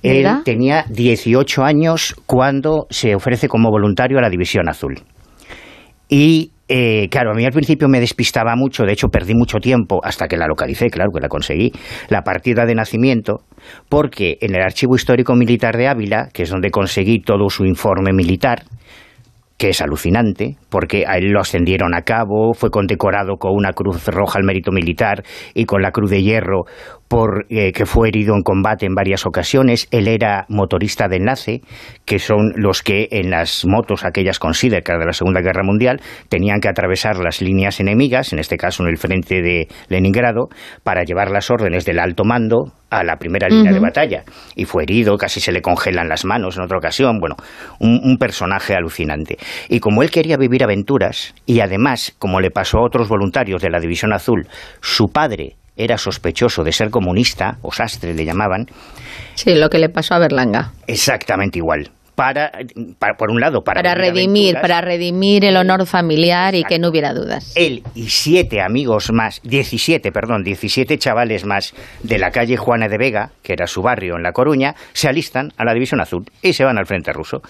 Él 0.01 0.25
tenía 0.46 0.86
18 0.89 1.63
años 1.63 2.16
cuando 2.25 2.88
se 2.89 3.16
ofrece 3.16 3.48
como 3.48 3.70
voluntario 3.70 4.18
a 4.18 4.22
la 4.22 4.30
División 4.30 4.70
Azul. 4.70 5.01
Y 6.08 6.51
eh, 6.69 7.07
claro, 7.09 7.31
a 7.31 7.33
mí 7.33 7.43
al 7.43 7.51
principio 7.51 7.88
me 7.89 7.99
despistaba 7.99 8.55
mucho, 8.55 8.83
de 8.83 8.93
hecho 8.93 9.07
perdí 9.07 9.33
mucho 9.33 9.57
tiempo 9.57 9.99
hasta 10.03 10.27
que 10.27 10.38
la 10.38 10.45
localicé, 10.45 10.91
claro 10.91 11.09
que 11.11 11.19
la 11.19 11.27
conseguí, 11.27 11.71
la 12.09 12.21
partida 12.21 12.67
de 12.67 12.75
nacimiento, 12.75 13.39
porque 13.89 14.38
en 14.39 14.55
el 14.55 14.61
Archivo 14.61 14.95
Histórico 14.95 15.33
Militar 15.35 15.75
de 15.75 15.88
Ávila, 15.88 16.29
que 16.31 16.43
es 16.43 16.49
donde 16.51 16.69
conseguí 16.69 17.21
todo 17.21 17.49
su 17.49 17.65
informe 17.65 18.13
militar, 18.13 18.65
que 19.57 19.69
es 19.69 19.81
alucinante, 19.81 20.55
porque 20.69 21.05
a 21.05 21.17
él 21.17 21.31
lo 21.31 21.41
ascendieron 21.41 21.93
a 21.93 22.03
cabo, 22.03 22.53
fue 22.53 22.69
condecorado 22.69 23.35
con 23.38 23.51
una 23.53 23.73
cruz 23.73 24.05
roja 24.07 24.39
al 24.39 24.45
mérito 24.45 24.71
militar 24.71 25.23
y 25.53 25.65
con 25.65 25.81
la 25.81 25.91
cruz 25.91 26.11
de 26.11 26.23
hierro 26.23 26.63
por 27.10 27.48
eh, 27.50 27.74
que 27.74 27.86
fue 27.86 28.08
herido 28.08 28.36
en 28.36 28.44
combate 28.44 28.86
en 28.86 28.94
varias 28.94 29.25
ocasiones. 29.25 29.88
Él 29.92 30.08
era 30.08 30.46
motorista 30.48 31.08
de 31.10 31.18
enlace, 31.18 31.62
que 32.06 32.20
son 32.20 32.54
los 32.56 32.84
que 32.84 33.10
en 33.12 33.32
las 33.32 33.66
motos 33.66 34.06
aquellas 34.06 34.39
con 34.39 34.54
Sidecar 34.54 35.00
de 35.00 35.08
la 35.08 35.13
Segunda 35.13 35.42
Guerra 35.42 35.63
Mundial 35.63 36.00
tenían 36.30 36.62
que 36.62 36.70
atravesar 36.70 37.18
las 37.18 37.42
líneas 37.42 37.80
enemigas, 37.80 38.32
en 38.32 38.39
este 38.39 38.58
caso 38.58 38.84
en 38.84 38.89
el 38.89 38.98
frente 38.98 39.42
de 39.42 39.68
Leningrado, 39.89 40.50
para 40.84 41.04
llevar 41.04 41.32
las 41.32 41.50
órdenes 41.50 41.84
del 41.84 42.00
alto 42.00 42.24
mando 42.24 42.74
a 42.92 43.04
la 43.04 43.18
primera 43.18 43.48
línea 43.50 43.72
de 43.72 43.80
batalla. 43.80 44.24
Y 44.56 44.66
fue 44.66 44.84
herido, 44.84 45.18
casi 45.18 45.39
se 45.39 45.51
le 45.51 45.62
congelan 45.62 46.10
las 46.10 46.25
manos 46.25 46.58
en 46.58 46.63
otra 46.63 46.78
ocasión. 46.78 47.20
Bueno, 47.20 47.36
un, 47.80 48.18
personaje 48.20 48.75
alucinante. 48.75 49.38
Y 49.70 49.80
como 49.80 50.04
él 50.04 50.12
quería 50.12 50.38
vivir 50.38 50.63
aventuras, 50.63 51.34
y 51.46 51.62
además, 51.62 52.13
como 52.20 52.39
le 52.39 52.51
pasó 52.51 52.80
a 52.80 52.86
otros 52.86 53.08
voluntarios 53.08 53.62
de 53.62 53.70
la 53.70 53.80
División 53.80 54.13
Azul, 54.13 54.48
su 54.82 55.08
padre 55.08 55.56
era 55.79 55.98
sospechoso 55.98 56.63
de 56.63 56.71
ser 56.71 56.89
comunista, 56.89 57.57
o 57.62 57.71
sastre 57.71 58.13
le 58.13 58.25
llamaban. 58.25 58.67
Sí, 59.36 59.55
lo 59.55 59.69
que 59.69 59.79
le 59.79 59.89
pasó 59.89 60.13
a 60.13 60.19
Berlanga. 60.19 60.74
Exactamente 60.86 61.57
igual 61.57 61.91
para, 62.19 62.51
por 63.17 63.31
un 63.31 63.39
lado, 63.39 63.61
para, 63.63 63.81
para 63.81 63.95
redimir, 63.95 64.55
para 64.61 64.81
redimir 64.81 65.45
el 65.45 65.55
honor 65.55 65.85
familiar 65.85 66.53
y 66.53 66.65
que 66.65 66.77
no 66.77 66.89
hubiera 66.89 67.13
dudas. 67.13 67.53
Él 67.55 67.81
y 67.95 68.09
siete 68.09 68.61
amigos 68.61 69.09
más, 69.13 69.39
17, 69.43 70.11
perdón, 70.11 70.43
17 70.43 70.97
chavales 70.97 71.45
más 71.45 71.73
de 72.03 72.19
la 72.19 72.31
calle 72.31 72.57
Juana 72.57 72.89
de 72.89 72.97
Vega, 72.97 73.29
que 73.41 73.53
era 73.53 73.67
su 73.67 73.81
barrio 73.81 74.17
en 74.17 74.23
La 74.23 74.33
Coruña, 74.33 74.75
se 74.91 75.07
alistan 75.07 75.53
a 75.55 75.63
la 75.63 75.73
División 75.73 76.01
Azul 76.01 76.25
y 76.41 76.51
se 76.51 76.65
van 76.65 76.77
al 76.77 76.85
frente 76.85 77.13
ruso. 77.13 77.41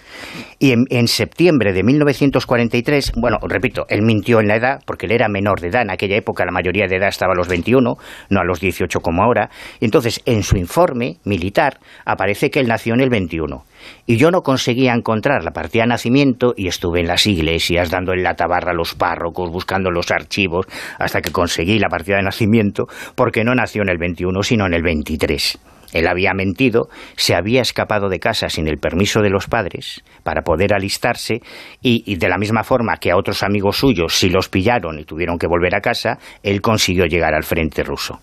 Y 0.59 0.71
en, 0.71 1.07
septiembre 1.07 1.73
de 1.73 1.81
1943, 1.81 3.13
bueno, 3.15 3.39
repito, 3.41 3.87
él 3.89 4.03
mintió 4.03 4.39
en 4.39 4.49
la 4.49 4.57
edad, 4.57 4.81
porque 4.85 5.07
él 5.07 5.13
era 5.13 5.29
menor 5.29 5.61
de 5.61 5.69
edad, 5.69 5.81
en 5.81 5.89
aquella 5.89 6.15
época 6.15 6.45
la 6.45 6.51
mayoría 6.51 6.85
de 6.85 6.97
edad 6.97 7.09
estaba 7.09 7.33
a 7.33 7.35
los 7.35 7.47
21, 7.47 7.95
no 8.29 8.39
a 8.39 8.43
los 8.43 8.59
18 8.59 8.99
como 8.99 9.23
ahora, 9.23 9.49
y 9.79 9.85
entonces 9.85 10.21
en 10.25 10.43
su 10.43 10.57
informe 10.57 11.17
militar 11.23 11.79
aparece 12.05 12.51
que 12.51 12.59
él 12.59 12.67
nació 12.67 12.93
en 12.93 12.99
el 12.99 13.09
21 13.09 13.63
y 14.05 14.17
yo 14.17 14.31
no 14.31 14.41
conseguía 14.41 14.93
encontrar 14.93 15.43
la 15.43 15.51
partida 15.51 15.83
de 15.83 15.89
nacimiento 15.89 16.53
y 16.57 16.67
estuve 16.67 17.01
en 17.01 17.07
las 17.07 17.27
iglesias 17.27 17.89
dando 17.89 18.13
en 18.13 18.23
la 18.23 18.35
tabarra 18.35 18.71
a 18.71 18.75
los 18.75 18.95
párrocos, 18.95 19.51
buscando 19.51 19.91
los 19.91 20.11
archivos, 20.11 20.65
hasta 20.97 21.21
que 21.21 21.31
conseguí 21.31 21.79
la 21.79 21.89
partida 21.89 22.17
de 22.17 22.23
nacimiento, 22.23 22.87
porque 23.15 23.43
no 23.43 23.53
nació 23.53 23.83
en 23.83 23.89
el 23.89 23.97
21, 23.97 24.43
sino 24.43 24.65
en 24.65 24.73
el 24.73 24.83
23. 24.83 25.59
Él 25.93 26.07
había 26.07 26.33
mentido, 26.33 26.89
se 27.15 27.35
había 27.35 27.61
escapado 27.61 28.09
de 28.09 28.19
casa 28.19 28.49
sin 28.49 28.67
el 28.67 28.77
permiso 28.77 29.21
de 29.21 29.29
los 29.29 29.47
padres 29.47 30.03
para 30.23 30.41
poder 30.41 30.73
alistarse 30.73 31.41
y, 31.81 32.03
y, 32.05 32.17
de 32.17 32.29
la 32.29 32.37
misma 32.37 32.63
forma 32.63 32.97
que 32.97 33.11
a 33.11 33.17
otros 33.17 33.43
amigos 33.43 33.77
suyos 33.77 34.17
si 34.17 34.29
los 34.29 34.49
pillaron 34.49 34.99
y 34.99 35.05
tuvieron 35.05 35.37
que 35.37 35.47
volver 35.47 35.75
a 35.75 35.81
casa, 35.81 36.19
él 36.43 36.61
consiguió 36.61 37.05
llegar 37.05 37.33
al 37.33 37.43
frente 37.43 37.83
ruso. 37.83 38.19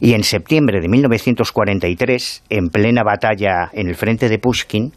Y 0.00 0.12
en 0.12 0.24
septiembre 0.24 0.80
de 0.80 0.88
1943, 0.88 2.44
en 2.50 2.68
plena 2.68 3.02
batalla 3.02 3.70
en 3.72 3.88
el 3.88 3.94
frente 3.94 4.28
de 4.28 4.38
Pushkin, 4.38 4.92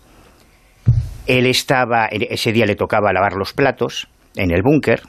él 1.30 1.46
estaba, 1.46 2.08
ese 2.08 2.52
día 2.52 2.66
le 2.66 2.76
tocaba 2.76 3.14
lavar 3.14 3.34
los 3.34 3.54
platos 3.54 4.08
en 4.36 4.50
el 4.50 4.64
búnker, 4.64 5.04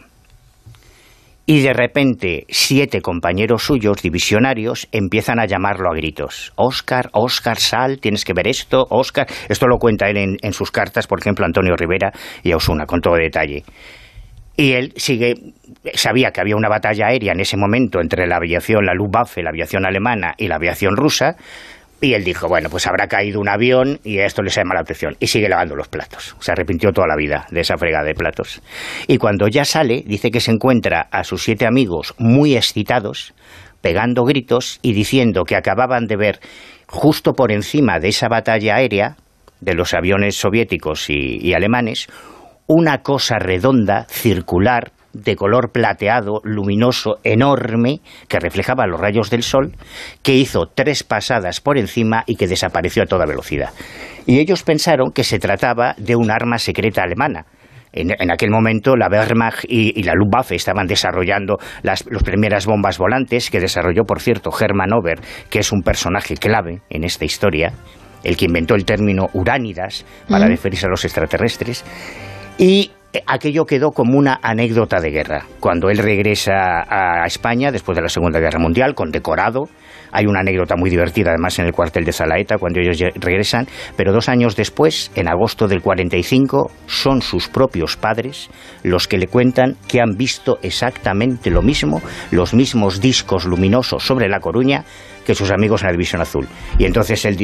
y 1.47 1.62
de 1.62 1.73
repente 1.73 2.45
siete 2.50 3.00
compañeros 3.00 3.65
suyos, 3.65 4.03
divisionarios, 4.03 4.87
empiezan 4.93 5.41
a 5.41 5.47
llamarlo 5.47 5.91
a 5.91 5.97
gritos. 5.97 6.53
Oscar, 6.57 7.09
Oscar, 7.12 7.57
sal, 7.57 7.99
tienes 8.00 8.25
que 8.25 8.35
ver 8.35 8.47
esto, 8.47 8.87
Oscar. 8.91 9.27
Esto 9.49 9.67
lo 9.67 9.79
cuenta 9.79 10.11
él 10.11 10.37
en, 10.41 10.53
sus 10.53 10.71
cartas, 10.71 11.07
por 11.07 11.19
ejemplo, 11.19 11.47
Antonio 11.47 11.75
Rivera 11.75 12.12
y 12.43 12.53
Osuna, 12.53 12.85
con 12.85 13.00
todo 13.00 13.15
detalle. 13.15 13.65
Y 14.57 14.73
él 14.73 14.93
sigue, 14.97 15.35
sabía 15.95 16.31
que 16.33 16.43
había 16.43 16.55
una 16.55 16.69
batalla 16.69 17.07
aérea 17.07 17.33
en 17.33 17.41
ese 17.41 17.57
momento 17.57 18.00
entre 18.00 18.27
la 18.27 18.37
aviación, 18.37 18.85
la 18.85 18.93
Luftwaffe, 18.95 19.43
la 19.43 19.50
aviación 19.50 19.87
alemana 19.87 20.35
y 20.37 20.49
la 20.49 20.57
aviación 20.57 20.97
rusa, 20.97 21.35
y 22.00 22.14
él 22.14 22.25
dijo, 22.25 22.49
bueno, 22.49 22.71
pues 22.71 22.87
habrá 22.87 23.09
caído 23.09 23.40
un 23.40 23.49
avión 23.49 24.00
y 24.04 24.19
esto 24.19 24.42
les 24.42 24.54
llama 24.54 24.75
la 24.75 24.80
atención. 24.80 25.16
Y 25.21 25.26
sigue 25.26 25.49
lavando 25.49 25.76
los 25.76 25.88
platos. 25.88 26.35
Se 26.40 26.52
arrepintió 26.52 26.92
toda 26.92 27.07
la 27.07 27.16
vida 27.16 27.47
de 27.50 27.61
esa 27.61 27.76
fregada 27.76 28.04
de 28.04 28.14
platos. 28.14 28.62
Y 29.07 29.19
cuando 29.19 29.49
ya 29.49 29.64
sale, 29.64 30.02
dice 30.07 30.30
que 30.30 30.40
se 30.40 30.50
encuentra 30.50 31.09
a 31.11 31.25
sus 31.25 31.42
siete 31.42 31.66
amigos 31.66 32.14
muy 32.19 32.57
excitados, 32.57 33.35
pegando 33.80 34.25
gritos 34.25 34.78
y 34.83 34.95
diciendo 34.95 35.45
que 35.45 35.57
acababan 35.57 36.07
de 36.07 36.16
ver 36.16 36.40
justo 36.87 37.35
por 37.35 37.52
encima 37.52 37.99
de 38.00 38.09
esa 38.09 38.28
batalla 38.28 38.76
aérea 38.76 39.16
de 39.61 39.75
los 39.75 39.92
aviones 39.92 40.37
soviéticos 40.37 41.11
y, 41.11 41.38
y 41.40 41.52
alemanes 41.52 42.09
una 42.66 43.02
cosa 43.02 43.40
redonda, 43.40 44.07
circular, 44.09 44.92
de 45.12 45.37
color 45.37 45.71
plateado, 45.73 46.40
luminoso, 46.45 47.19
enorme, 47.25 48.00
que 48.29 48.40
reflejaba 48.40 48.87
los 48.87 49.00
rayos 49.00 49.31
del 49.31 49.43
sol, 49.43 49.73
que 50.23 50.35
hizo 50.35 50.67
tres 50.67 51.02
pasadas 51.02 51.61
por 51.61 51.79
encima 51.79 52.25
y 52.26 52.37
que 52.37 52.47
desapareció 52.47 53.02
a 53.02 53.07
toda 53.07 53.26
velocidad. 53.26 53.71
Y 54.26 54.38
ellos 54.38 54.62
pensaron 54.62 55.12
que 55.12 55.25
se 55.25 55.38
trataba 55.38 55.95
de 55.99 56.17
un 56.17 56.31
arma 56.31 56.59
secreta 56.59 57.02
alemana. 57.02 57.47
En, 57.93 58.31
aquel 58.31 58.50
momento 58.50 58.95
la 58.95 59.09
Wehrmacht 59.09 59.64
y, 59.69 60.00
la 60.05 60.14
Luftwaffe 60.14 60.55
estaban 60.55 60.87
desarrollando 60.87 61.59
las, 61.83 62.05
primeras 62.25 62.67
bombas 62.67 62.99
volantes 62.99 63.50
que 63.50 63.59
desarrolló, 63.59 64.05
por 64.05 64.21
cierto, 64.21 64.50
Hermann 64.57 64.93
Ober, 64.93 65.21
que 65.50 65.59
es 65.59 65.73
un 65.73 65.83
personaje 65.83 66.37
clave 66.37 66.83
en 66.88 67.02
esta 67.02 67.25
historia, 67.25 67.73
el 68.23 68.37
que 68.37 68.45
inventó 68.45 68.76
el 68.76 68.85
término 68.85 69.29
uránidas 69.33 70.07
para 70.29 70.47
referirse 70.47 70.87
a 70.87 70.90
los 70.90 71.05
extraterrestres. 71.05 71.85
Y 72.59 72.93
aquello 73.26 73.64
quedó 73.64 73.90
como 73.90 74.17
una 74.17 74.38
anécdota 74.43 75.00
de 75.00 75.11
guerra. 75.11 75.47
Cuando 75.59 75.90
él 75.90 75.99
regresa 75.99 76.85
a 76.88 77.26
España 77.26 77.73
después 77.73 77.97
de 77.97 78.02
la 78.02 78.09
Segunda 78.09 78.40
Guerra 78.40 78.59
Mundial, 78.59 78.95
condecorado, 78.95 79.69
hay 80.12 80.26
una 80.26 80.40
anécdota 80.40 80.76
muy 80.76 80.90
divertida 80.90 81.31
además 81.31 81.59
en 81.59 81.67
el 81.67 81.73
cuartel 81.73 82.05
de 82.05 82.12
Zalaeta 82.12 82.59
cuando 82.59 82.81
ellos 82.81 82.99
regresan, 83.17 83.67
pero 83.97 84.12
dos 84.12 84.29
años 84.29 84.57
después, 84.57 85.11
en 85.14 85.29
agosto 85.29 85.69
del 85.69 85.83
45, 85.83 86.71
son 86.87 87.23
sus 87.23 87.49
propios 87.49 87.97
padres 87.97 88.50
los 88.83 89.09
que 89.09 89.19
le 89.19 89.26
cuentan 89.26 89.76
que 89.88 90.00
han 90.00 90.17
visto 90.17 90.59
exactamente 90.62 91.50
lo 91.50 91.62
mismo, 91.62 92.00
los 92.31 92.55
mismos 92.55 93.00
discos 93.00 93.45
luminosos 93.45 94.05
sobre 94.05 94.29
La 94.29 94.40
Coruña 94.40 94.85
que 95.25 95.35
sus 95.35 95.50
amigos 95.50 95.83
en 95.83 95.88
la 95.88 95.93
División 95.93 96.23
Azul. 96.23 96.49
Y 96.79 96.87
entonces 96.87 97.25
él 97.25 97.37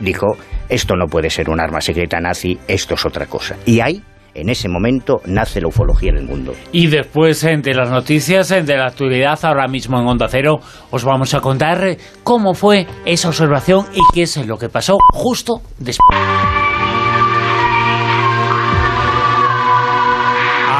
dijo, 0.00 0.36
esto 0.68 0.96
no 0.96 1.06
puede 1.06 1.30
ser 1.30 1.48
un 1.48 1.60
arma 1.60 1.80
secreta 1.80 2.20
nazi, 2.20 2.58
esto 2.66 2.94
es 2.94 3.06
otra 3.06 3.26
cosa. 3.26 3.56
Y 3.66 3.80
hay 3.80 4.02
en 4.40 4.48
ese 4.48 4.68
momento 4.68 5.20
nace 5.26 5.60
la 5.60 5.68
ufología 5.68 6.10
en 6.10 6.18
el 6.18 6.24
mundo. 6.24 6.54
Y 6.72 6.88
después 6.88 7.40
de 7.42 7.74
las 7.74 7.90
noticias 7.90 8.48
de 8.48 8.76
la 8.76 8.86
actualidad, 8.86 9.38
ahora 9.42 9.68
mismo 9.68 9.98
en 10.00 10.06
Onda 10.06 10.28
Cero, 10.28 10.60
os 10.90 11.04
vamos 11.04 11.34
a 11.34 11.40
contar 11.40 11.96
cómo 12.22 12.54
fue 12.54 12.86
esa 13.04 13.28
observación 13.28 13.86
y 13.94 14.00
qué 14.14 14.22
es 14.22 14.36
lo 14.46 14.58
que 14.58 14.68
pasó 14.68 14.98
justo 15.12 15.62
después. 15.78 16.18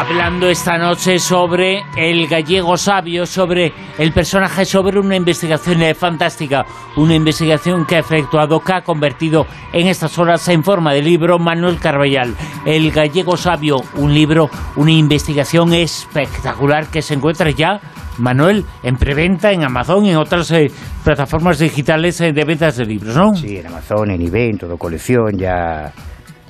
Hablando 0.00 0.49
esta 0.49 0.78
noche 0.78 1.19
sobre 1.19 1.83
el 1.95 2.26
gallego 2.26 2.78
sabio, 2.78 3.26
sobre 3.26 3.71
el 3.99 4.12
personaje, 4.12 4.64
sobre 4.64 4.99
una 4.99 5.14
investigación 5.14 5.83
fantástica, 5.95 6.64
una 6.97 7.14
investigación 7.14 7.85
que 7.85 7.97
ha 7.97 7.99
efectuado, 7.99 8.61
que 8.61 8.73
ha 8.73 8.80
convertido 8.80 9.47
en 9.75 9.88
estas 9.88 10.19
horas 10.19 10.49
en 10.49 10.64
forma 10.64 10.95
de 10.95 11.02
libro 11.02 11.38
Manuel 11.38 11.78
Carballal. 11.78 12.35
El 12.64 12.90
gallego 12.92 13.37
sabio, 13.37 13.83
un 13.97 14.14
libro, 14.14 14.49
una 14.76 14.90
investigación 14.90 15.75
espectacular 15.75 16.87
que 16.87 17.02
se 17.02 17.14
encuentra 17.14 17.50
ya 17.50 17.78
Manuel, 18.16 18.64
en 18.83 18.97
preventa 18.97 19.52
en 19.52 19.64
Amazon 19.64 20.07
y 20.07 20.11
en 20.11 20.16
otras 20.16 20.50
eh, 20.52 20.71
plataformas 21.04 21.59
digitales 21.59 22.21
eh, 22.23 22.33
de 22.33 22.45
ventas 22.45 22.76
de 22.76 22.87
libros, 22.87 23.14
¿no? 23.14 23.35
Sí, 23.35 23.59
en 23.59 23.66
Amazon, 23.66 24.11
en 24.11 24.21
eBay, 24.21 24.50
en 24.50 24.59
todo 24.59 24.76
colección, 24.76 25.38
ya 25.38 25.92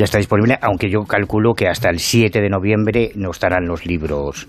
ya 0.01 0.05
está 0.05 0.17
disponible, 0.17 0.57
aunque 0.63 0.89
yo 0.89 1.01
calculo 1.03 1.53
que 1.53 1.69
hasta 1.69 1.91
el 1.91 1.99
7 1.99 2.41
de 2.41 2.49
noviembre 2.49 3.11
no 3.17 3.33
estarán 3.33 3.67
los 3.67 3.85
libros 3.85 4.49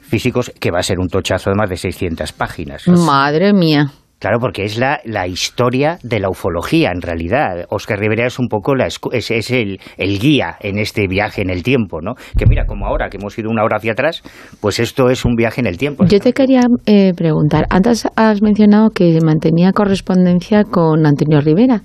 físicos, 0.00 0.52
que 0.60 0.70
va 0.70 0.78
a 0.78 0.82
ser 0.84 1.00
un 1.00 1.08
tochazo 1.08 1.50
de 1.50 1.56
más 1.56 1.68
de 1.68 1.76
600 1.76 2.32
páginas. 2.32 2.86
Madre 2.86 3.52
mía. 3.52 3.90
Claro, 4.20 4.38
porque 4.38 4.62
es 4.62 4.78
la, 4.78 5.00
la, 5.04 5.26
historia 5.26 5.98
de 6.04 6.20
la 6.20 6.30
ufología, 6.30 6.92
en 6.94 7.02
realidad. 7.02 7.66
Oscar 7.70 7.98
Rivera 7.98 8.24
es 8.24 8.38
un 8.38 8.46
poco 8.46 8.76
la, 8.76 8.86
es, 8.86 9.00
es 9.32 9.50
el, 9.50 9.80
el, 9.96 10.20
guía 10.20 10.54
en 10.60 10.78
este 10.78 11.08
viaje 11.08 11.42
en 11.42 11.50
el 11.50 11.64
tiempo, 11.64 12.00
¿no? 12.00 12.14
Que 12.38 12.46
mira, 12.46 12.64
como 12.64 12.86
ahora 12.86 13.08
que 13.08 13.16
hemos 13.16 13.36
ido 13.36 13.50
una 13.50 13.64
hora 13.64 13.78
hacia 13.78 13.90
atrás, 13.90 14.22
pues 14.60 14.78
esto 14.78 15.10
es 15.10 15.24
un 15.24 15.34
viaje 15.34 15.60
en 15.60 15.66
el 15.66 15.76
tiempo. 15.76 16.04
Yo 16.04 16.20
te 16.20 16.32
quería 16.32 16.60
eh, 16.86 17.12
preguntar, 17.16 17.66
antes 17.70 18.06
has 18.14 18.40
mencionado 18.40 18.90
que 18.90 19.18
mantenía 19.20 19.72
correspondencia 19.72 20.62
con 20.62 21.04
Antonio 21.04 21.40
Rivera. 21.40 21.82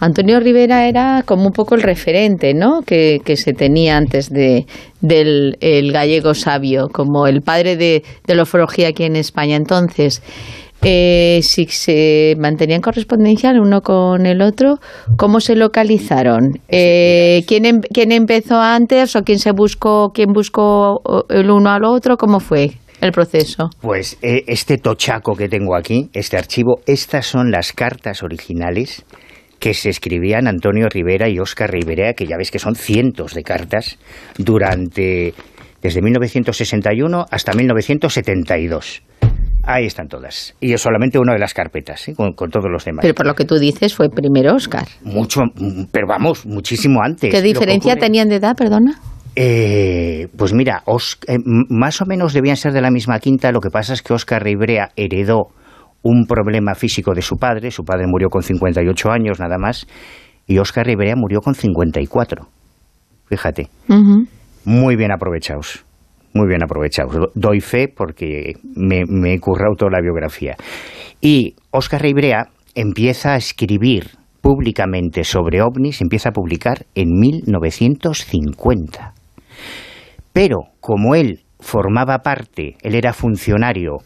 Antonio 0.00 0.38
Rivera 0.38 0.86
era 0.86 1.22
como 1.26 1.46
un 1.46 1.52
poco 1.52 1.74
el 1.74 1.82
referente, 1.82 2.54
¿no? 2.54 2.82
Que, 2.82 3.20
se 3.36 3.52
tenía 3.52 3.96
antes 3.96 4.30
de, 4.30 4.66
del 5.00 5.56
el 5.60 5.92
gallego 5.92 6.34
sabio, 6.34 6.88
como 6.88 7.26
el 7.26 7.42
padre 7.42 7.76
de, 7.76 8.02
la 8.26 8.42
ufología 8.42 8.88
aquí 8.88 9.04
en 9.04 9.16
España. 9.16 9.56
Entonces, 9.56 10.22
eh, 10.82 11.40
si 11.42 11.66
se 11.66 12.36
mantenían 12.38 12.80
correspondencia 12.80 13.50
el 13.50 13.58
uno 13.58 13.80
con 13.80 14.24
el 14.26 14.40
otro, 14.40 14.78
¿cómo 15.16 15.40
se 15.40 15.56
localizaron? 15.56 16.60
Eh, 16.68 17.42
¿quién, 17.48 17.64
em, 17.64 17.80
¿Quién 17.80 18.12
empezó 18.12 18.60
antes 18.60 19.16
o 19.16 19.22
quién 19.22 19.40
se 19.40 19.50
buscó, 19.50 20.12
quién 20.14 20.32
buscó 20.32 21.00
el 21.28 21.50
uno 21.50 21.70
al 21.70 21.84
otro? 21.84 22.16
¿Cómo 22.16 22.38
fue? 22.38 22.72
el 23.00 23.12
proceso? 23.12 23.70
Pues 23.80 24.18
eh, 24.22 24.42
este 24.48 24.76
tochaco 24.76 25.34
que 25.34 25.48
tengo 25.48 25.76
aquí, 25.76 26.10
este 26.12 26.36
archivo, 26.36 26.80
estas 26.84 27.26
son 27.26 27.52
las 27.52 27.72
cartas 27.72 28.24
originales 28.24 29.04
que 29.58 29.74
se 29.74 29.90
escribían 29.90 30.46
Antonio 30.46 30.88
Rivera 30.88 31.28
y 31.28 31.38
Óscar 31.38 31.72
Rivera, 31.72 32.12
que 32.14 32.26
ya 32.26 32.36
ves 32.36 32.50
que 32.50 32.58
son 32.58 32.74
cientos 32.74 33.34
de 33.34 33.42
cartas, 33.42 33.98
durante 34.36 35.34
desde 35.82 36.02
1961 36.02 37.26
hasta 37.30 37.52
1972. 37.52 39.02
Ahí 39.64 39.84
están 39.84 40.08
todas. 40.08 40.54
Y 40.60 40.72
es 40.72 40.80
solamente 40.80 41.18
una 41.18 41.34
de 41.34 41.38
las 41.38 41.52
carpetas, 41.52 42.08
¿eh? 42.08 42.14
con, 42.14 42.34
todos 42.34 42.70
los 42.70 42.84
demás. 42.84 43.02
Pero 43.02 43.14
por 43.14 43.26
lo 43.26 43.34
que 43.34 43.44
tú 43.44 43.58
dices, 43.58 43.94
fue 43.94 44.08
primero 44.08 44.54
Oscar. 44.54 44.86
Mucho, 45.02 45.42
pero 45.92 46.06
vamos, 46.06 46.46
muchísimo 46.46 47.02
antes. 47.02 47.30
¿Qué 47.30 47.42
diferencia 47.42 47.96
tenían 47.96 48.28
de 48.28 48.36
edad, 48.36 48.56
perdona? 48.56 48.98
Eh, 49.36 50.28
pues 50.36 50.54
mira, 50.54 50.82
eh, 51.26 51.36
más 51.44 52.00
o 52.00 52.06
menos 52.06 52.32
debían 52.32 52.56
ser 52.56 52.72
de 52.72 52.80
la 52.80 52.90
misma 52.90 53.20
quinta. 53.20 53.52
Lo 53.52 53.60
que 53.60 53.68
pasa 53.70 53.92
es 53.92 54.02
que 54.02 54.14
Oscar 54.14 54.42
Ribrea 54.42 54.90
heredó 54.96 55.48
un 56.02 56.26
problema 56.26 56.74
físico 56.74 57.14
de 57.14 57.22
su 57.22 57.36
padre. 57.36 57.70
Su 57.70 57.84
padre 57.84 58.06
murió 58.06 58.28
con 58.28 58.42
58 58.42 59.10
años 59.10 59.40
nada 59.40 59.58
más. 59.58 59.86
Y 60.46 60.58
Oscar 60.58 60.86
Ribrea 60.86 61.14
murió 61.16 61.40
con 61.40 61.54
54. 61.54 62.46
Fíjate. 63.26 63.68
Muy 64.64 64.96
bien 64.96 65.12
aprovechados 65.12 65.84
muy 66.38 66.48
bien 66.48 66.62
aprovechado. 66.62 67.30
Doy 67.34 67.60
fe 67.60 67.88
porque 67.88 68.54
me, 68.74 69.02
he 69.34 69.40
currado 69.40 69.74
toda 69.76 69.90
la 69.90 70.00
biografía. 70.00 70.56
Y 71.20 71.54
Oscar 71.70 72.02
Reibrea 72.02 72.48
empieza 72.74 73.34
a 73.34 73.36
escribir 73.36 74.10
públicamente 74.40 75.24
sobre 75.24 75.60
ovnis, 75.60 76.00
empieza 76.00 76.28
a 76.30 76.32
publicar 76.32 76.86
en 76.94 77.10
1950. 77.18 79.14
Pero 80.32 80.58
como 80.80 81.14
él 81.14 81.40
formaba 81.58 82.18
parte, 82.18 82.76
él 82.82 82.94
era 82.94 83.12
funcionario 83.12 83.98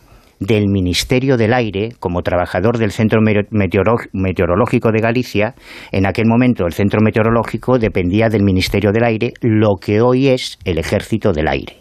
del 0.46 0.68
Ministerio 0.68 1.36
del 1.36 1.54
Aire 1.54 1.90
como 1.98 2.22
trabajador 2.22 2.78
del 2.78 2.90
Centro 2.90 3.20
Meteorológico 3.22 4.90
de 4.90 5.00
Galicia. 5.00 5.54
En 5.90 6.06
aquel 6.06 6.26
momento 6.26 6.66
el 6.66 6.72
Centro 6.72 7.00
Meteorológico 7.02 7.78
dependía 7.78 8.28
del 8.28 8.42
Ministerio 8.42 8.92
del 8.92 9.04
Aire, 9.04 9.32
lo 9.40 9.76
que 9.80 10.00
hoy 10.00 10.28
es 10.28 10.58
el 10.64 10.78
Ejército 10.78 11.32
del 11.32 11.48
Aire. 11.48 11.76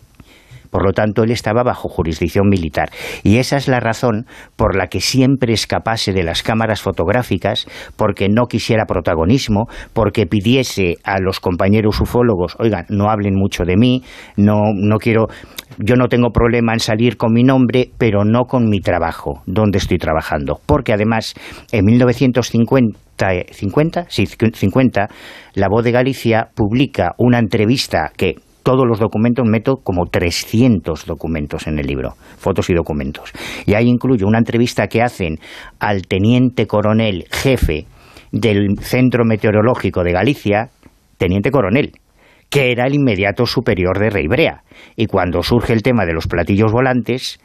Por 0.72 0.84
lo 0.84 0.94
tanto, 0.94 1.24
él 1.24 1.32
estaba 1.32 1.64
bajo 1.64 1.90
jurisdicción 1.90 2.50
militar. 2.50 2.90
Y 3.24 3.38
esa 3.38 3.58
es 3.58 3.68
la 3.68 3.80
razón 3.80 4.26
por 4.56 4.76
la 4.76 4.88
que 4.88 5.02
siempre 5.02 5.54
escapase 5.54 6.14
de 6.14 6.24
las 6.24 6.42
cámaras 6.42 6.82
fotográficas, 6.82 7.68
porque 7.96 8.30
no 8.30 8.46
quisiera 8.46 8.86
protagonismo, 8.86 9.68
porque 9.94 10.26
pidiese 10.26 10.96
a 11.04 11.20
los 11.20 11.40
compañeros 11.40 12.00
ufólogos, 12.02 12.56
oigan, 12.60 12.86
no 12.90 13.12
hablen 13.12 13.36
mucho 13.36 13.64
de 13.66 13.76
mí, 13.76 14.04
no, 14.38 14.74
no 14.74 14.98
quiero, 14.98 15.28
yo 15.78 15.96
no 15.96 16.08
tengo 16.08 16.30
problema 16.32 16.74
en 16.74 16.80
salir 16.80 17.18
con 17.18 17.34
mi 17.34 17.44
nombre, 17.44 17.92
pero 17.98 18.24
no 18.24 18.46
con 18.46 18.70
mi 18.70 18.80
trabajo, 18.80 19.42
donde 19.46 19.78
estoy 19.78 19.98
trabajando. 19.98 20.60
Porque 20.66 20.94
además, 20.94 21.34
en 21.72 21.86
1950, 21.86 22.98
50, 23.52 24.06
sí, 24.10 24.26
50, 24.26 25.08
La 25.54 25.68
Voz 25.70 25.84
de 25.84 25.92
Galicia 25.92 26.50
publica 26.56 27.12
una 27.18 27.40
entrevista 27.40 28.12
que 28.18 28.36
todos 28.64 28.88
los 28.88 29.00
documentos, 29.00 29.46
meto 29.48 29.78
como 29.78 30.06
300 30.06 31.06
documentos 31.06 31.68
en 31.68 31.80
el 31.80 31.88
libro, 31.88 32.14
fotos 32.38 32.70
y 32.70 32.74
documentos. 32.74 33.32
Y 33.66 33.74
ahí 33.74 33.88
incluyo 33.88 34.28
una 34.28 34.40
entrevista 34.40 34.88
que 34.88 35.02
hacen 35.02 35.38
al 35.80 36.04
teniente 36.08 36.68
coronel 36.68 37.26
jefe 37.32 37.86
del 38.32 38.78
Centro 38.80 39.26
Meteorológico 39.26 40.04
de 40.04 40.14
Galicia, 40.14 40.70
teniente 41.18 41.52
coronel, 41.52 41.92
que 42.50 42.72
era 42.72 42.86
el 42.86 42.96
inmediato 42.96 43.46
superior 43.46 44.00
de 44.00 44.10
Reibrea. 44.10 44.64
Y 44.96 45.08
cuando 45.08 45.42
surge 45.42 45.74
el 45.74 45.84
tema 45.84 46.06
de 46.06 46.14
los 46.14 46.28
platillos 46.28 46.72
volantes, 46.72 47.40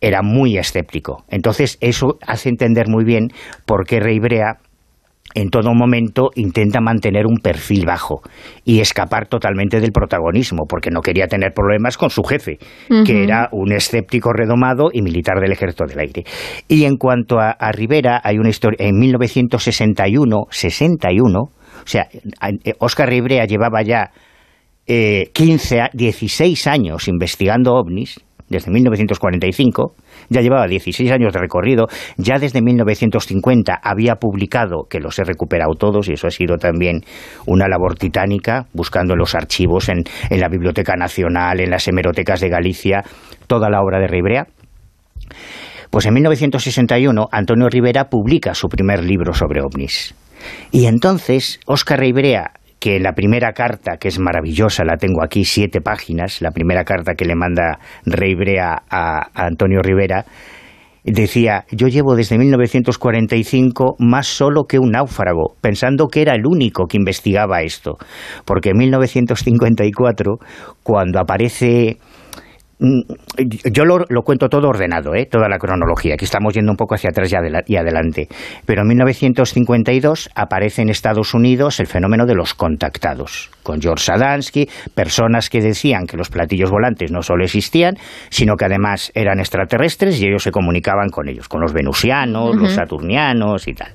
era 0.00 0.22
muy 0.22 0.58
escéptico. 0.58 1.24
Entonces, 1.28 1.76
eso 1.80 2.18
hace 2.26 2.48
entender 2.48 2.86
muy 2.88 3.04
bien 3.04 3.28
por 3.66 3.84
qué 3.86 4.00
Reibrea 4.00 4.58
en 5.34 5.50
todo 5.50 5.74
momento 5.74 6.30
intenta 6.34 6.80
mantener 6.80 7.26
un 7.26 7.36
perfil 7.36 7.84
bajo 7.86 8.22
y 8.64 8.80
escapar 8.80 9.28
totalmente 9.28 9.80
del 9.80 9.92
protagonismo, 9.92 10.64
porque 10.68 10.90
no 10.90 11.00
quería 11.00 11.26
tener 11.26 11.52
problemas 11.52 11.96
con 11.98 12.10
su 12.10 12.22
jefe, 12.22 12.58
que 13.04 13.24
era 13.24 13.48
un 13.52 13.72
escéptico 13.72 14.32
redomado 14.32 14.88
y 14.92 15.02
militar 15.02 15.40
del 15.40 15.52
Ejército 15.52 15.84
del 15.84 15.98
Aire. 16.00 16.24
Y 16.66 16.84
en 16.84 16.96
cuanto 16.96 17.38
a, 17.38 17.56
Rivera, 17.72 18.20
hay 18.24 18.38
una 18.38 18.48
historia, 18.48 18.86
en 18.86 18.98
1961, 18.98 20.46
61, 20.50 21.38
o 21.40 21.50
sea, 21.84 22.08
Oscar 22.78 23.08
Rivera 23.08 23.44
llevaba 23.44 23.82
ya 23.82 24.10
eh, 24.86 25.30
15, 25.34 25.90
16 25.92 26.66
años 26.66 27.08
investigando 27.08 27.74
ovnis, 27.74 28.18
desde 28.48 28.70
1945, 28.70 29.94
ya 30.28 30.40
llevaba 30.40 30.66
16 30.66 31.10
años 31.10 31.32
de 31.32 31.40
recorrido, 31.40 31.86
ya 32.16 32.38
desde 32.38 32.62
1950 32.62 33.78
había 33.82 34.16
publicado, 34.16 34.84
que 34.88 35.00
los 35.00 35.18
he 35.18 35.24
recuperado 35.24 35.74
todos, 35.74 36.08
y 36.08 36.12
eso 36.12 36.26
ha 36.26 36.30
sido 36.30 36.56
también 36.56 37.02
una 37.46 37.68
labor 37.68 37.96
titánica, 37.96 38.66
buscando 38.72 39.14
en 39.14 39.18
los 39.18 39.34
archivos, 39.34 39.88
en, 39.88 40.04
la 40.30 40.48
Biblioteca 40.48 40.94
Nacional, 40.96 41.60
en 41.60 41.70
las 41.70 41.86
hemerotecas 41.88 42.40
de 42.40 42.48
Galicia, 42.48 43.04
toda 43.46 43.70
la 43.70 43.80
obra 43.82 43.98
de 43.98 44.06
Ribrea. 44.06 44.46
Pues 45.90 46.06
en 46.06 46.14
1961 46.14 47.28
Antonio 47.32 47.68
Rivera 47.68 48.08
publica 48.08 48.54
su 48.54 48.68
primer 48.68 49.02
libro 49.02 49.32
sobre 49.32 49.62
ovnis. 49.62 50.14
Y 50.70 50.86
entonces 50.86 51.60
Óscar 51.66 52.00
Ribrea 52.00 52.52
que 52.80 53.00
la 53.00 53.12
primera 53.12 53.52
carta, 53.52 53.96
que 53.98 54.08
es 54.08 54.18
maravillosa, 54.18 54.84
la 54.84 54.96
tengo 54.96 55.22
aquí, 55.22 55.44
siete 55.44 55.80
páginas, 55.80 56.40
la 56.40 56.50
primera 56.50 56.84
carta 56.84 57.14
que 57.14 57.24
le 57.24 57.34
manda 57.34 57.78
Rey 58.04 58.34
Brea 58.34 58.82
a, 58.88 59.28
Antonio 59.34 59.80
Rivera, 59.82 60.24
decía, 61.04 61.64
yo 61.70 61.88
llevo 61.88 62.14
desde 62.14 62.38
1945 62.38 63.96
más 63.98 64.26
solo 64.26 64.64
que 64.64 64.78
un 64.78 64.90
náufrago, 64.90 65.54
pensando 65.60 66.08
que 66.08 66.22
era 66.22 66.34
el 66.34 66.46
único 66.46 66.86
que 66.86 66.98
investigaba 66.98 67.62
esto, 67.62 67.96
porque 68.44 68.70
en 68.70 68.78
1954, 68.78 70.38
cuando 70.82 71.18
aparece 71.18 71.98
yo 72.78 73.84
lo, 73.84 74.22
cuento 74.22 74.48
todo 74.48 74.68
ordenado, 74.68 75.14
¿eh? 75.14 75.26
toda 75.26 75.48
la 75.48 75.58
cronología. 75.58 76.14
Aquí 76.14 76.24
estamos 76.24 76.54
yendo 76.54 76.70
un 76.70 76.76
poco 76.76 76.94
hacia 76.94 77.10
atrás 77.10 77.32
y, 77.32 77.76
adelante. 77.76 78.28
Pero 78.66 78.82
en 78.82 78.88
1952 78.88 80.30
aparece 80.34 80.82
en 80.82 80.88
Estados 80.88 81.34
Unidos 81.34 81.80
el 81.80 81.88
fenómeno 81.88 82.24
de 82.24 82.36
los 82.36 82.54
contactados, 82.54 83.50
con 83.64 83.80
George 83.80 84.04
Sadansky, 84.04 84.68
personas 84.94 85.50
que 85.50 85.60
decían 85.60 86.06
que 86.06 86.16
los 86.16 86.30
platillos 86.30 86.70
volantes 86.70 87.10
no 87.10 87.22
solo 87.22 87.44
existían, 87.44 87.96
sino 88.30 88.54
que 88.56 88.66
además 88.66 89.10
eran 89.14 89.40
extraterrestres 89.40 90.20
y 90.20 90.28
ellos 90.28 90.44
se 90.44 90.52
comunicaban 90.52 91.08
con 91.08 91.28
ellos, 91.28 91.48
con 91.48 91.60
los 91.60 91.72
venusianos, 91.72 92.54
los 92.54 92.72
saturnianos 92.72 93.66
y 93.66 93.74
tal. 93.74 93.92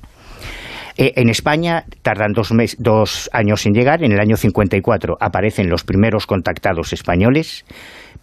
Eh, 0.96 1.12
en 1.16 1.28
España 1.28 1.84
tardan 2.02 2.32
dos, 2.32 2.52
dos 2.78 3.30
años 3.32 3.62
sin 3.62 3.72
llegar. 3.72 4.04
En 4.04 4.12
el 4.12 4.20
año 4.20 4.36
54 4.36 5.16
aparecen 5.18 5.68
los 5.68 5.84
primeros 5.84 6.26
contactados 6.26 6.92
españoles 6.92 7.64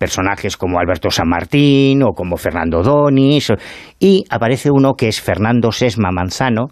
personajes 0.02 0.58
como 0.58 0.80
Alberto 0.80 1.12
San 1.12 1.30
Martín 1.30 2.02
o 2.02 2.14
como 2.14 2.36
Fernando 2.36 2.82
Donis, 2.82 3.54
y 4.00 4.24
aparece 4.32 4.72
uno 4.72 4.96
que 4.98 5.08
es 5.08 5.22
Fernando 5.22 5.72
Sesma 5.72 6.10
Manzano, 6.12 6.70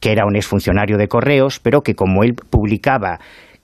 que 0.00 0.10
era 0.10 0.26
un 0.26 0.34
exfuncionario 0.34 0.98
de 0.98 1.06
correos, 1.06 1.60
pero 1.60 1.82
que 1.82 1.94
como 1.94 2.24
él 2.24 2.34
publicaba 2.34 3.20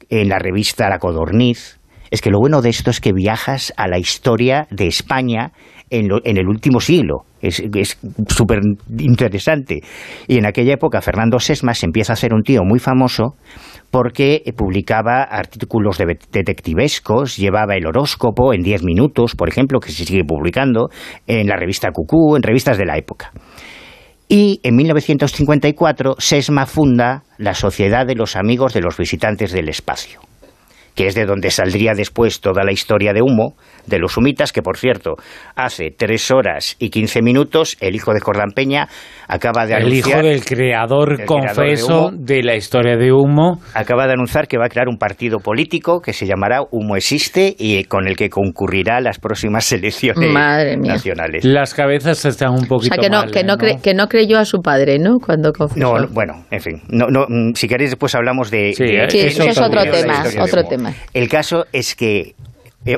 en 0.08 0.28
la 0.28 0.38
revista 0.38 0.88
La 0.88 1.00
Codorniz, 1.00 1.80
es 2.12 2.20
que 2.20 2.30
lo 2.30 2.38
bueno 2.38 2.62
de 2.62 2.70
esto 2.70 2.90
es 2.90 3.00
que 3.00 3.12
viajas 3.12 3.72
a 3.76 3.88
la 3.88 3.98
historia 3.98 4.68
de 4.70 4.86
España 4.86 5.50
en, 5.90 6.08
el 6.24 6.46
último 6.46 6.78
siglo. 6.78 7.24
Es 7.40 7.60
súper 8.28 8.60
interesante. 8.98 9.80
Y 10.28 10.38
en 10.38 10.46
aquella 10.46 10.74
época 10.74 11.00
Fernando 11.00 11.40
Sesma 11.40 11.74
se 11.74 11.86
empieza 11.86 12.12
a 12.12 12.16
ser 12.16 12.34
un 12.34 12.42
tío 12.44 12.62
muy 12.62 12.78
famoso 12.78 13.34
porque 13.92 14.42
publicaba 14.57 15.22
artículos 15.22 15.98
detectivescos, 15.98 17.37
llevaba 17.37 17.76
el 17.76 17.87
horóscopo 17.87 18.55
en 18.55 18.62
10 18.62 18.85
minutos, 18.85 19.35
por 19.37 19.50
ejemplo, 19.50 19.81
que 19.81 19.92
se 19.92 20.07
sigue 20.07 20.24
publicando 20.24 20.88
en 21.26 21.46
la 21.46 21.57
revista 21.57 21.90
Cucú, 21.92 22.35
en 22.35 22.42
revistas 22.42 22.78
de 22.78 22.87
la 22.87 22.96
época. 22.96 23.33
Y 24.28 24.61
en 24.62 24.76
1954 24.76 26.14
Sesma 26.18 26.64
funda 26.64 27.24
la 27.37 27.52
Sociedad 27.52 28.07
de 28.07 28.14
los 28.14 28.35
Amigos 28.35 28.72
de 28.72 28.81
los 28.81 28.96
Visitantes 28.96 29.52
del 29.52 29.68
Espacio 29.68 30.20
que 30.94 31.07
es 31.07 31.14
de 31.14 31.24
donde 31.24 31.50
saldría 31.50 31.92
después 31.94 32.40
toda 32.40 32.64
la 32.64 32.72
historia 32.72 33.12
de 33.12 33.22
humo 33.22 33.57
de 33.87 33.98
los 33.98 34.16
humitas, 34.16 34.52
que 34.52 34.62
por 34.62 34.76
cierto, 34.76 35.16
hace 35.57 35.90
tres 35.90 36.31
horas 36.31 36.76
y 36.78 36.90
quince 36.90 37.22
minutos 37.22 37.76
el 37.81 37.94
hijo 37.94 38.12
de 38.12 38.20
Peña 38.55 38.88
acaba 39.28 39.66
de 39.66 39.74
anunciar... 39.74 40.20
El 40.20 40.24
hijo 40.24 40.28
del 40.28 40.44
creador, 40.44 41.24
confeso, 41.24 42.11
de, 42.12 42.42
la 42.42 42.57
historia 42.57 42.96
de 42.96 43.12
humo. 43.12 43.61
Acaba 43.74 44.07
de 44.07 44.12
anunciar 44.12 44.46
que 44.46 44.59
va 44.59 44.66
a 44.66 44.68
crear 44.68 44.88
un 44.88 44.98
partido 44.98 45.38
político 45.38 46.00
que 46.00 46.12
se 46.12 46.26
llamará 46.26 46.61
Humo 46.70 46.96
Existe 46.96 47.55
y 47.59 47.85
con 47.85 48.07
el 48.07 48.16
que 48.16 48.31
concurrirá 48.31 49.00
las 49.00 49.18
próximas 49.18 49.70
elecciones 49.72 50.33
nacionales. 50.78 51.44
Las 51.44 51.74
cabezas 51.74 52.24
están 52.24 52.50
un 52.50 52.66
poquito 52.66 52.94
O 52.94 52.96
sea, 52.96 53.02
que 53.02 53.11
no, 53.11 53.31
que, 53.31 53.44
no, 53.44 53.57
que 53.57 53.94
no 53.94 54.07
creyó 54.09 54.38
a 54.38 54.44
su 54.44 54.61
padre, 54.61 54.98
¿no? 54.98 55.18
Cuando 55.18 55.52
confesó. 55.52 55.81
No, 55.81 56.09
bueno, 56.09 56.44
en 56.50 56.61
fin. 56.61 56.83
No, 56.88 57.07
no, 57.09 57.26
mm, 57.28 57.55
si 57.55 57.68
queréis 57.68 57.90
después 57.90 58.14
hablamos 58.14 58.50
de... 58.50 58.72
Sí, 58.74 58.85
eso 58.87 59.44
es 59.44 59.59
otro 59.59 59.83
tema, 59.85 60.24
otro 60.40 60.64
tema. 60.64 60.82
El 61.12 61.29
caso 61.29 61.66
es 61.73 61.95
que 61.95 62.35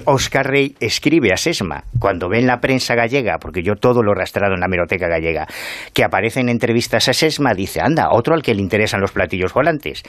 Oscar 0.07 0.47
Rey 0.47 0.75
escribe 0.81 1.33
a 1.33 1.37
Sesma, 1.37 1.85
cuando 1.99 2.29
ve 2.29 2.38
en 2.38 2.47
la 2.47 2.59
prensa 2.59 2.94
gallega, 2.94 3.38
porque 3.38 3.62
yo 3.62 3.75
todo 3.75 4.03
lo 4.03 4.12
he 4.12 4.14
rastreado 4.14 4.55
en 4.55 4.61
la 4.61 4.68
meroteca 4.68 5.09
gallega, 5.09 5.47
que 5.92 6.05
aparecen 6.05 6.49
entrevistas 6.49 7.09
a 7.09 7.12
Sesma, 7.12 7.53
dice, 7.55 7.81
anda, 7.81 8.09
otro 8.11 8.35
al 8.35 8.42
que 8.42 8.55
le 8.55 8.62
interesan 8.62 9.01
los 9.01 9.12
platillos 9.12 9.53
volantes. 9.53 10.03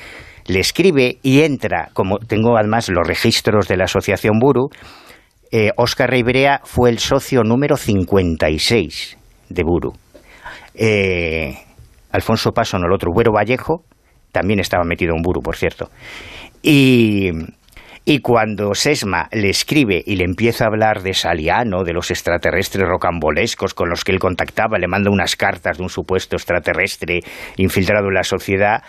Le 0.48 0.60
escribe 0.60 1.18
y 1.24 1.42
entra, 1.42 1.90
como 1.94 2.20
tengo 2.20 2.58
además 2.58 2.90
los 2.90 3.06
registros 3.06 3.68
de 3.68 3.78
la 3.78 3.86
Asociación 3.86 4.40
Buru, 4.40 4.70
Oscar 5.78 6.10
Rey 6.10 6.24
Brea 6.24 6.60
fue 6.64 6.90
el 6.90 7.00
socio 7.00 7.42
número 7.44 7.78
56 7.78 9.18
de 9.50 9.64
Buru. 9.64 9.94
Alfonso 12.12 12.52
Paso, 12.52 12.78
no 12.78 12.88
el 12.88 12.94
otro, 12.94 13.12
Güero 13.14 13.32
Vallejo, 13.32 13.84
también 14.32 14.60
estaba 14.60 14.84
metido 14.84 15.16
en 15.16 15.22
Buru, 15.22 15.42
por 15.42 15.56
cierto. 15.56 15.90
Y, 16.62 17.32
y 18.08 18.20
cuando 18.20 18.76
Sesma 18.76 19.28
le 19.32 19.50
escribe 19.50 20.04
y 20.06 20.16
le 20.16 20.26
empieza 20.26 20.66
a 20.66 20.68
hablar 20.68 21.02
de 21.02 21.16
Saliano, 21.16 21.84
de 21.84 21.94
los 21.94 22.12
extraterrestres 22.12 22.88
rocambolescos 22.88 23.74
con 23.74 23.90
los 23.90 24.04
que 24.04 24.12
él 24.12 24.20
contactaba, 24.20 24.78
le 24.78 24.88
manda 24.88 25.10
unas 25.10 25.36
cartas 25.36 25.78
de 25.78 25.84
un 25.84 25.90
supuesto 25.90 26.36
extraterrestre 26.36 27.22
infiltrado 27.58 28.10
en 28.10 28.14
la 28.14 28.24
sociedad, 28.24 28.84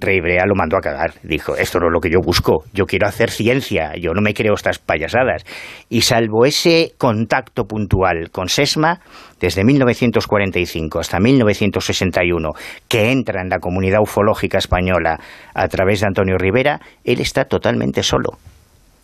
Rey 0.00 0.20
Brea 0.20 0.46
lo 0.46 0.54
mandó 0.54 0.76
a 0.76 0.80
cagar. 0.80 1.14
Dijo, 1.22 1.56
esto 1.56 1.78
no 1.78 1.86
es 1.86 1.92
lo 1.92 2.00
que 2.00 2.10
yo 2.10 2.20
busco, 2.20 2.64
yo 2.72 2.86
quiero 2.86 3.06
hacer 3.06 3.30
ciencia, 3.30 3.92
yo 3.96 4.12
no 4.14 4.20
me 4.20 4.34
creo 4.34 4.54
estas 4.54 4.78
payasadas. 4.78 5.44
Y 5.88 6.02
salvo 6.02 6.44
ese 6.44 6.92
contacto 6.98 7.64
puntual 7.64 8.30
con 8.30 8.48
Sesma, 8.48 9.00
desde 9.40 9.64
1945 9.64 10.98
hasta 10.98 11.20
1961, 11.20 12.52
que 12.88 13.10
entra 13.12 13.42
en 13.42 13.48
la 13.48 13.58
comunidad 13.58 14.00
ufológica 14.00 14.58
española 14.58 15.18
a 15.54 15.68
través 15.68 16.00
de 16.00 16.06
Antonio 16.06 16.36
Rivera, 16.38 16.80
él 17.04 17.20
está 17.20 17.44
totalmente 17.44 18.02
solo, 18.02 18.38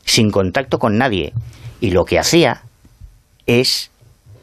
sin 0.04 0.30
contacto 0.30 0.78
con 0.78 0.98
nadie. 0.98 1.32
Y 1.80 1.90
lo 1.90 2.04
que 2.04 2.18
hacía 2.18 2.62
es 3.46 3.90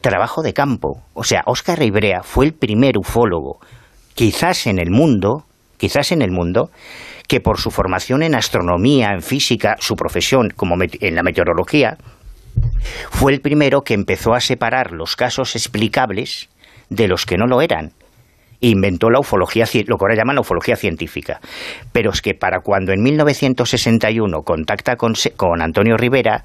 trabajo 0.00 0.42
de 0.42 0.52
campo. 0.52 1.00
O 1.14 1.24
sea, 1.24 1.42
Oscar 1.46 1.78
Ribrea 1.78 2.22
fue 2.22 2.46
el 2.46 2.52
primer 2.52 2.98
ufólogo, 2.98 3.58
quizás 4.14 4.66
en 4.66 4.78
el 4.78 4.90
mundo, 4.90 5.44
quizás 5.76 6.12
en 6.12 6.22
el 6.22 6.30
mundo, 6.30 6.70
que 7.28 7.40
por 7.40 7.58
su 7.58 7.70
formación 7.70 8.22
en 8.22 8.34
astronomía, 8.34 9.12
en 9.12 9.22
física, 9.22 9.76
su 9.80 9.96
profesión 9.96 10.48
como 10.54 10.76
en 10.80 11.14
la 11.14 11.22
meteorología, 11.22 11.96
fue 13.10 13.32
el 13.32 13.40
primero 13.40 13.82
que 13.82 13.94
empezó 13.94 14.34
a 14.34 14.40
separar 14.40 14.92
los 14.92 15.16
casos 15.16 15.56
explicables 15.56 16.48
de 16.90 17.08
los 17.08 17.26
que 17.26 17.36
no 17.36 17.46
lo 17.46 17.60
eran. 17.60 17.92
Inventó 18.60 19.10
la 19.10 19.20
ufología, 19.20 19.64
lo 19.86 19.96
que 19.96 20.04
ahora 20.04 20.14
llaman 20.16 20.36
la 20.36 20.40
ufología 20.40 20.76
científica. 20.76 21.40
Pero 21.92 22.10
es 22.10 22.22
que 22.22 22.34
para 22.34 22.60
cuando 22.60 22.92
en 22.92 23.02
1961 23.02 24.42
contacta 24.42 24.96
con, 24.96 25.14
con 25.36 25.60
Antonio 25.60 25.96
Rivera, 25.96 26.44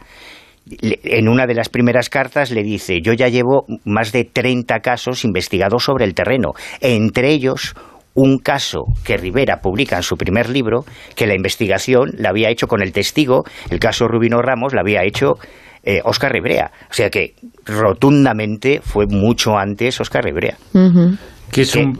en 0.81 1.27
una 1.27 1.45
de 1.45 1.55
las 1.55 1.69
primeras 1.69 2.09
cartas 2.09 2.51
le 2.51 2.63
dice, 2.63 2.99
yo 3.01 3.13
ya 3.13 3.27
llevo 3.27 3.65
más 3.85 4.11
de 4.11 4.25
30 4.25 4.79
casos 4.79 5.23
investigados 5.23 5.83
sobre 5.83 6.05
el 6.05 6.13
terreno, 6.13 6.51
entre 6.81 7.29
ellos 7.29 7.75
un 8.13 8.39
caso 8.39 8.85
que 9.03 9.17
Rivera 9.17 9.61
publica 9.61 9.97
en 9.97 10.03
su 10.03 10.15
primer 10.15 10.49
libro, 10.49 10.85
que 11.15 11.27
la 11.27 11.35
investigación 11.35 12.11
la 12.17 12.29
había 12.29 12.49
hecho 12.49 12.67
con 12.67 12.81
el 12.81 12.91
testigo, 12.91 13.43
el 13.69 13.79
caso 13.79 14.07
Rubino 14.07 14.41
Ramos 14.41 14.73
la 14.73 14.81
había 14.81 15.03
hecho 15.03 15.33
Oscar 16.03 16.31
eh, 16.31 16.33
Rivera. 16.33 16.71
O 16.89 16.93
sea 16.93 17.09
que 17.09 17.35
rotundamente 17.65 18.81
fue 18.81 19.05
mucho 19.07 19.57
antes 19.57 19.99
Oscar 20.01 20.23
Rivera. 20.23 20.57
Que 21.51 21.61
es 21.61 21.75
un... 21.75 21.99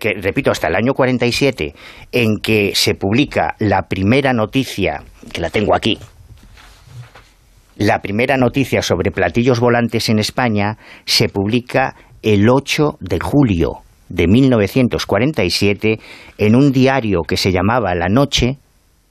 que, 0.00 0.14
repito, 0.20 0.50
hasta 0.50 0.68
el 0.68 0.76
año 0.76 0.92
47, 0.94 1.74
en 2.12 2.38
que 2.42 2.72
se 2.74 2.94
publica 2.94 3.54
la 3.58 3.82
primera 3.82 4.32
noticia, 4.32 5.02
que 5.32 5.40
la 5.40 5.50
tengo 5.50 5.74
aquí, 5.74 5.98
la 7.76 8.00
primera 8.00 8.38
noticia 8.38 8.80
sobre 8.80 9.10
platillos 9.10 9.60
volantes 9.60 10.08
en 10.08 10.18
España 10.18 10.78
se 11.04 11.28
publica 11.28 11.94
el 12.22 12.48
8 12.48 12.96
de 13.00 13.20
julio 13.20 13.82
de 14.08 14.26
1947 14.26 15.98
en 16.38 16.54
un 16.54 16.72
diario 16.72 17.22
que 17.22 17.36
se 17.36 17.52
llamaba 17.52 17.94
La 17.94 18.08
Noche, 18.08 18.58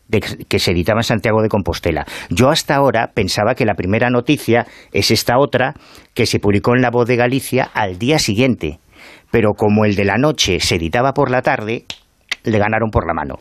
que 0.09 0.59
se 0.59 0.71
editaba 0.71 0.99
en 0.99 1.03
Santiago 1.03 1.41
de 1.41 1.49
Compostela. 1.49 2.05
Yo 2.29 2.49
hasta 2.49 2.75
ahora 2.75 3.11
pensaba 3.13 3.55
que 3.55 3.65
la 3.65 3.73
primera 3.73 4.09
noticia 4.09 4.67
es 4.91 5.11
esta 5.11 5.37
otra 5.39 5.73
que 6.13 6.25
se 6.25 6.39
publicó 6.39 6.75
en 6.75 6.81
La 6.81 6.91
Voz 6.91 7.07
de 7.07 7.15
Galicia 7.15 7.69
al 7.73 7.97
día 7.97 8.19
siguiente, 8.19 8.79
pero 9.31 9.53
como 9.53 9.85
el 9.85 9.95
de 9.95 10.05
la 10.05 10.17
noche 10.17 10.59
se 10.59 10.75
editaba 10.75 11.13
por 11.13 11.31
la 11.31 11.41
tarde, 11.41 11.85
le 12.43 12.59
ganaron 12.59 12.91
por 12.91 13.07
la 13.07 13.13
mano. 13.13 13.35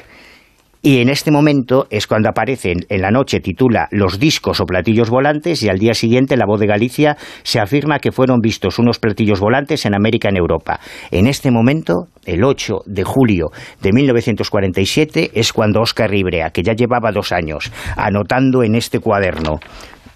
Y 0.86 1.00
en 1.00 1.08
este 1.08 1.30
momento 1.30 1.86
es 1.88 2.06
cuando 2.06 2.28
aparece 2.28 2.74
en, 2.90 3.00
la 3.00 3.10
noche, 3.10 3.40
titula 3.40 3.88
Los 3.90 4.18
discos 4.18 4.60
o 4.60 4.66
platillos 4.66 5.08
volantes 5.08 5.62
y 5.62 5.70
al 5.70 5.78
día 5.78 5.94
siguiente 5.94 6.36
La 6.36 6.44
Voz 6.44 6.60
de 6.60 6.66
Galicia 6.66 7.16
se 7.42 7.58
afirma 7.58 8.00
que 8.00 8.12
fueron 8.12 8.40
vistos 8.40 8.78
unos 8.78 8.98
platillos 8.98 9.40
volantes 9.40 9.86
en 9.86 9.94
América 9.94 10.28
en 10.28 10.36
Europa. 10.36 10.80
En 11.10 11.26
este 11.26 11.50
momento, 11.50 12.08
el 12.26 12.44
8 12.44 12.82
de 12.84 13.02
julio 13.02 13.46
de 13.80 13.94
1947, 13.94 15.30
es 15.32 15.54
cuando 15.54 15.80
Oscar 15.80 16.10
Ribrea, 16.10 16.50
que 16.50 16.62
ya 16.62 16.74
llevaba 16.74 17.12
dos 17.12 17.32
años 17.32 17.72
anotando 17.96 18.62
en 18.62 18.74
este 18.74 18.98
cuaderno 18.98 19.60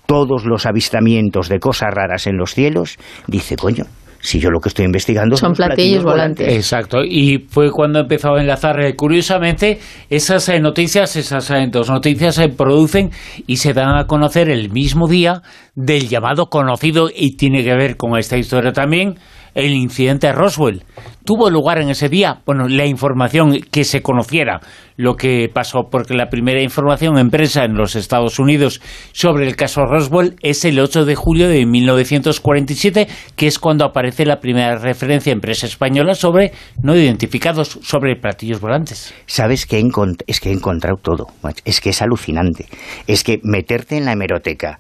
todos 0.05 0.45
los 0.45 0.67
avistamientos 0.67 1.49
de 1.49 1.61
cosas 1.61 1.95
raras 1.95 2.27
en 2.27 2.37
los 2.37 2.53
cielos, 2.53 2.99
dice, 3.27 3.57
coño, 3.57 3.85
si 4.29 4.41
yo 4.41 4.51
lo 4.51 4.61
que 4.61 4.69
estoy 4.69 4.85
investigando 4.85 5.37
son, 5.37 5.55
platillos, 5.55 6.05
volantes. 6.05 6.53
Exacto, 6.53 6.99
y 7.03 7.47
fue 7.49 7.71
cuando 7.71 8.01
empezó 8.01 8.35
a 8.35 8.41
enlazar, 8.41 8.79
eh, 8.79 8.95
curiosamente, 8.95 9.79
esas 10.11 10.51
eh, 10.51 10.61
noticias, 10.61 11.17
esas 11.17 11.51
eh, 11.51 11.67
dos 11.71 11.88
noticias 11.88 12.35
se 12.35 12.51
producen 12.51 13.11
y 13.47 13.57
se 13.57 13.73
dan 13.73 13.97
a 13.97 14.05
conocer 14.05 14.51
el 14.51 14.71
mismo 14.71 15.09
día 15.09 15.41
del 15.75 16.09
llamado 16.09 16.51
conocido, 16.51 17.09
y 17.14 17.37
tiene 17.37 17.64
que 17.64 17.75
ver 17.75 17.97
con 17.97 18.19
esta 18.19 18.37
historia 18.37 18.73
también, 18.73 19.14
el 19.59 19.75
incidente 19.75 20.29
de 20.29 20.33
Roswell. 20.33 20.85
¿Tuvo 21.25 21.51
lugar 21.51 21.79
en 21.79 21.90
ese 21.90 22.09
día? 22.09 22.40
Bueno, 22.47 22.68
la 22.68 22.87
información 22.87 23.61
que 23.71 23.85
se 23.85 24.01
conociera 24.01 24.61
lo 24.97 25.14
que 25.14 25.49
pasó, 25.53 25.88
porque 25.90 26.14
la 26.14 26.29
primera 26.29 26.62
información 26.62 27.18
en 27.18 27.31
prensa 27.31 27.64
en 27.64 27.75
los 27.75 27.97
Estados 27.97 28.38
Unidos 28.38 28.81
sobre 29.12 29.47
el 29.47 29.55
caso 29.55 29.85
Roswell 29.85 30.37
es 30.42 30.64
el 30.64 30.81
8 30.81 31.05
de 31.05 31.14
julio 31.14 31.49
de 31.49 31.66
1947, 31.66 33.07
que 33.37 33.47
es 33.47 33.59
cuando 33.59 33.85
aparece 33.85 34.25
la 34.27 34.40
primera 34.40 34.77
referencia 34.77 35.33
en 35.33 35.40
prensa 35.40 35.66
española 35.66 36.14
sobre 36.14 36.53
no 36.83 36.97
identificados, 36.97 37.79
sobre 37.83 38.16
platillos 38.16 38.61
volantes. 38.61 39.14
¿Sabes 39.27 39.66
que 39.66 39.85
es 40.27 40.40
que 40.40 40.49
he 40.49 40.53
encontrado 40.53 40.97
todo? 40.97 41.27
Es 41.64 41.81
que 41.81 41.90
es 41.90 42.03
alucinante. 42.03 42.66
Es 43.07 43.23
que 43.23 43.40
meterte 43.44 43.97
en 43.97 44.05
la 44.05 44.12
hemeroteca, 44.12 44.79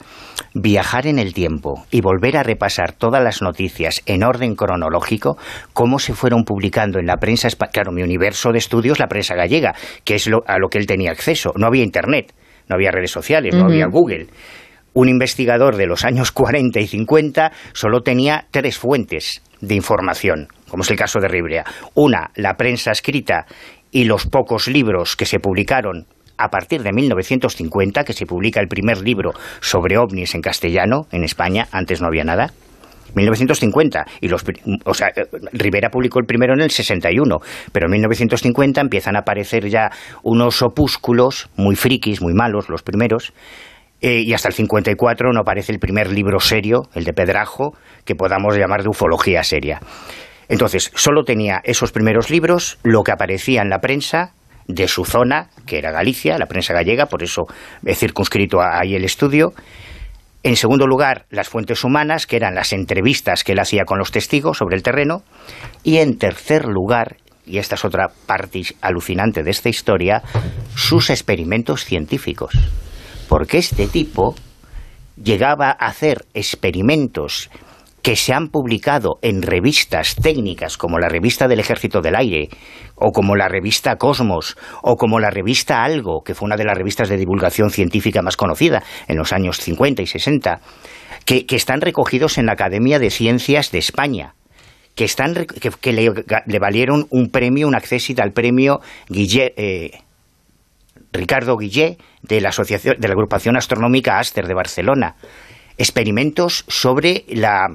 viajar 0.54 1.06
en 1.06 1.18
el 1.18 1.34
tiempo 1.34 1.84
y 1.90 2.00
volver 2.00 2.36
a 2.36 2.42
repasar 2.42 2.92
todas 2.92 3.22
las 3.22 3.42
noticias 3.42 4.02
en 4.06 4.24
orden 4.24 4.56
cronológico, 4.68 5.38
cómo 5.72 5.98
se 5.98 6.14
fueron 6.14 6.44
publicando 6.44 6.98
en 6.98 7.06
la 7.06 7.16
prensa, 7.16 7.48
claro, 7.72 7.90
mi 7.90 8.02
universo 8.02 8.52
de 8.52 8.58
estudios, 8.58 8.98
la 8.98 9.06
prensa 9.06 9.34
gallega, 9.34 9.74
que 10.04 10.16
es 10.16 10.28
a 10.46 10.58
lo 10.58 10.68
que 10.68 10.78
él 10.78 10.86
tenía 10.86 11.10
acceso. 11.10 11.52
No 11.56 11.66
había 11.66 11.82
Internet, 11.82 12.34
no 12.68 12.74
había 12.76 12.90
redes 12.90 13.10
sociales, 13.10 13.54
no 13.54 13.64
había 13.64 13.86
Google. 13.86 14.26
Un 14.92 15.08
investigador 15.08 15.76
de 15.76 15.86
los 15.86 16.04
años 16.04 16.32
40 16.32 16.80
y 16.80 16.86
50 16.86 17.52
solo 17.72 18.00
tenía 18.00 18.46
tres 18.50 18.78
fuentes 18.78 19.42
de 19.60 19.74
información, 19.74 20.48
como 20.68 20.82
es 20.82 20.90
el 20.90 20.96
caso 20.96 21.18
de 21.20 21.28
Ribrea. 21.28 21.64
Una, 21.94 22.30
la 22.34 22.54
prensa 22.54 22.90
escrita 22.90 23.46
y 23.90 24.04
los 24.04 24.26
pocos 24.26 24.68
libros 24.68 25.16
que 25.16 25.24
se 25.24 25.38
publicaron 25.38 26.06
a 26.36 26.48
partir 26.48 26.82
de 26.82 26.92
1950, 26.92 28.04
que 28.04 28.12
se 28.12 28.26
publica 28.26 28.60
el 28.60 28.68
primer 28.68 29.00
libro 29.00 29.32
sobre 29.60 29.98
ovnis 29.98 30.34
en 30.34 30.42
castellano 30.42 31.06
en 31.10 31.24
España, 31.24 31.66
antes 31.72 32.00
no 32.00 32.06
había 32.06 32.24
nada. 32.24 32.52
1950 33.14 34.04
y 34.20 34.28
los 34.28 34.44
o 34.84 34.94
sea 34.94 35.08
Rivera 35.52 35.90
publicó 35.90 36.18
el 36.18 36.26
primero 36.26 36.54
en 36.54 36.60
el 36.60 36.70
61 36.70 37.38
pero 37.72 37.86
en 37.86 37.92
1950 37.92 38.80
empiezan 38.80 39.16
a 39.16 39.20
aparecer 39.20 39.68
ya 39.68 39.90
unos 40.22 40.62
opúsculos 40.62 41.48
muy 41.56 41.76
frikis 41.76 42.20
muy 42.20 42.34
malos 42.34 42.68
los 42.68 42.82
primeros 42.82 43.32
eh, 44.00 44.20
y 44.20 44.32
hasta 44.32 44.48
el 44.48 44.54
54 44.54 45.32
no 45.32 45.40
aparece 45.40 45.72
el 45.72 45.78
primer 45.78 46.12
libro 46.12 46.40
serio 46.40 46.82
el 46.94 47.04
de 47.04 47.12
Pedrajo 47.12 47.72
que 48.04 48.14
podamos 48.14 48.56
llamar 48.56 48.82
de 48.82 48.88
ufología 48.88 49.42
seria 49.42 49.80
entonces 50.48 50.90
solo 50.94 51.24
tenía 51.24 51.60
esos 51.64 51.92
primeros 51.92 52.30
libros 52.30 52.78
lo 52.82 53.02
que 53.02 53.12
aparecía 53.12 53.62
en 53.62 53.70
la 53.70 53.80
prensa 53.80 54.32
de 54.68 54.86
su 54.86 55.04
zona, 55.04 55.48
que 55.66 55.78
era 55.78 55.90
Galicia, 55.90 56.38
la 56.38 56.46
prensa 56.46 56.74
gallega, 56.74 57.06
por 57.06 57.22
eso 57.22 57.46
he 57.84 57.94
circunscrito 57.94 58.60
ahí 58.60 58.94
el 58.94 59.04
estudio. 59.04 59.52
En 60.48 60.56
segundo 60.56 60.86
lugar, 60.86 61.26
las 61.28 61.50
fuentes 61.50 61.84
humanas, 61.84 62.26
que 62.26 62.36
eran 62.36 62.54
las 62.54 62.72
entrevistas 62.72 63.44
que 63.44 63.52
él 63.52 63.58
hacía 63.58 63.84
con 63.84 63.98
los 63.98 64.10
testigos 64.10 64.56
sobre 64.56 64.76
el 64.76 64.82
terreno. 64.82 65.22
Y 65.84 65.98
en 65.98 66.16
tercer 66.16 66.64
lugar, 66.64 67.18
y 67.44 67.58
esta 67.58 67.74
es 67.74 67.84
otra 67.84 68.06
parte 68.24 68.62
alucinante 68.80 69.42
de 69.42 69.50
esta 69.50 69.68
historia, 69.68 70.22
sus 70.74 71.10
experimentos 71.10 71.84
científicos. 71.84 72.54
Porque 73.28 73.58
este 73.58 73.88
tipo 73.88 74.36
llegaba 75.22 75.68
a 75.68 75.88
hacer 75.88 76.24
experimentos 76.32 77.50
que 78.08 78.16
se 78.16 78.32
han 78.32 78.48
publicado 78.48 79.18
en 79.20 79.42
revistas 79.42 80.14
técnicas 80.14 80.78
como 80.78 80.98
la 80.98 81.10
revista 81.10 81.46
del 81.46 81.60
Ejército 81.60 82.00
del 82.00 82.16
Aire, 82.16 82.48
o 82.94 83.12
como 83.12 83.36
la 83.36 83.48
revista 83.48 83.96
Cosmos, 83.96 84.56
o 84.82 84.96
como 84.96 85.20
la 85.20 85.28
revista 85.28 85.84
Algo, 85.84 86.22
que 86.24 86.34
fue 86.34 86.46
una 86.46 86.56
de 86.56 86.64
las 86.64 86.78
revistas 86.78 87.10
de 87.10 87.18
divulgación 87.18 87.68
científica 87.68 88.22
más 88.22 88.38
conocida 88.38 88.82
en 89.08 89.18
los 89.18 89.34
años 89.34 89.58
50 89.58 90.00
y 90.00 90.06
60, 90.06 90.58
que, 91.26 91.44
están 91.50 91.82
recogidos 91.82 92.38
en 92.38 92.46
la 92.46 92.52
Academia 92.52 92.98
de 92.98 93.10
Ciencias 93.10 93.70
de 93.72 93.76
España. 93.76 94.32
Que, 94.94 95.04
están, 95.04 95.34
que, 95.34 95.92
le, 95.92 96.58
valieron 96.58 97.08
un 97.10 97.28
premio, 97.28 97.68
un 97.68 97.74
acceso 97.74 98.14
al 98.22 98.32
premio 98.32 98.80
Guillet, 99.10 99.52
eh, 99.58 99.90
Ricardo 101.12 101.58
Guillet 101.58 101.98
de 102.22 102.40
la, 102.40 102.48
asociación, 102.48 102.96
de 102.98 103.06
la 103.06 103.12
agrupación 103.12 103.58
astronómica 103.58 104.18
Aster 104.18 104.46
de 104.46 104.54
Barcelona. 104.54 105.16
Experimentos 105.76 106.64
sobre 106.68 107.26
la 107.28 107.68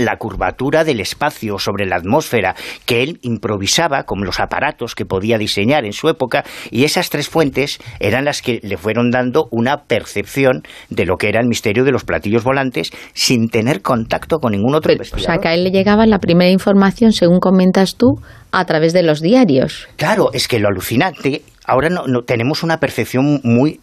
la 0.00 0.16
curvatura 0.16 0.84
del 0.84 1.00
espacio 1.00 1.58
sobre 1.58 1.86
la 1.86 1.96
atmósfera, 1.96 2.54
que 2.86 3.02
él 3.02 3.18
improvisaba 3.22 4.04
con 4.04 4.24
los 4.24 4.40
aparatos 4.40 4.94
que 4.94 5.04
podía 5.04 5.38
diseñar 5.38 5.84
en 5.84 5.92
su 5.92 6.08
época, 6.08 6.44
y 6.70 6.84
esas 6.84 7.10
tres 7.10 7.28
fuentes 7.28 7.78
eran 8.00 8.24
las 8.24 8.42
que 8.42 8.60
le 8.62 8.76
fueron 8.76 9.10
dando 9.10 9.48
una 9.50 9.84
percepción 9.84 10.62
de 10.88 11.06
lo 11.06 11.16
que 11.16 11.28
era 11.28 11.40
el 11.40 11.48
misterio 11.48 11.84
de 11.84 11.92
los 11.92 12.04
platillos 12.04 12.44
volantes 12.44 12.90
sin 13.12 13.48
tener 13.48 13.82
contacto 13.82 14.38
con 14.38 14.52
ningún 14.52 14.74
otro 14.74 14.92
investigador. 14.92 15.30
O 15.30 15.32
sea, 15.32 15.40
que 15.40 15.48
a 15.48 15.54
él 15.54 15.64
le 15.64 15.70
llegaba 15.70 16.06
la 16.06 16.18
primera 16.18 16.50
información, 16.50 17.12
según 17.12 17.40
comentas 17.40 17.96
tú, 17.96 18.20
a 18.52 18.64
través 18.64 18.92
de 18.92 19.02
los 19.02 19.20
diarios. 19.20 19.88
Claro, 19.96 20.30
es 20.32 20.48
que 20.48 20.58
lo 20.58 20.68
alucinante, 20.68 21.42
ahora 21.64 21.88
no 21.90 22.22
tenemos 22.22 22.62
una 22.62 22.78
percepción 22.78 23.40
muy 23.44 23.80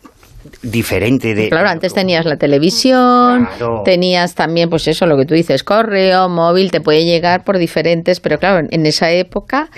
diferente 0.62 1.36
de... 1.36 1.50
Claro, 1.50 1.70
antes 1.70 1.94
tenías 1.94 2.26
la 2.26 2.38
televisión, 2.38 3.48
tenías 3.86 4.36
también, 4.36 4.70
pues 4.70 4.88
eso, 4.88 5.06
lo 5.06 5.18
que 5.18 5.26
tú 5.26 5.34
dices, 5.34 5.64
correo, 5.64 6.30
móvil, 6.30 6.72
te 6.72 6.82
puede 6.82 7.06
llegar 7.06 7.44
por 7.44 7.58
diferentes, 7.58 8.20
pero 8.20 8.38
claro, 8.38 8.68
en 8.70 8.86
esa 8.86 9.12
época, 9.12 9.70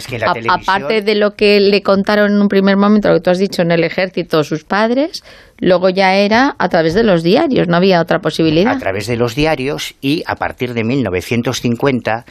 aparte 0.49 1.01
de 1.01 1.15
lo 1.15 1.35
que 1.35 1.59
le 1.59 1.81
contaron 1.81 2.33
en 2.33 2.41
un 2.41 2.47
primer 2.47 2.77
momento, 2.77 3.09
lo 3.09 3.15
que 3.15 3.21
tú 3.21 3.29
has 3.29 3.39
dicho 3.39 3.61
en 3.61 3.71
el 3.71 3.83
ejército, 3.83 4.43
sus 4.43 4.63
padres, 4.63 5.23
luego 5.59 5.89
ya 5.89 6.15
era 6.15 6.55
a 6.57 6.69
través 6.69 6.93
de 6.93 7.03
los 7.03 7.23
diarios, 7.23 7.67
no 7.67 7.77
había 7.77 8.01
otra 8.01 8.19
posibilidad. 8.19 8.73
A 8.73 8.79
través 8.79 9.07
de 9.07 9.15
los 9.15 9.35
diarios 9.35 9.95
y 10.01 10.23
a 10.25 10.35
partir 10.35 10.73
de 10.73 10.83
1950 10.83 12.25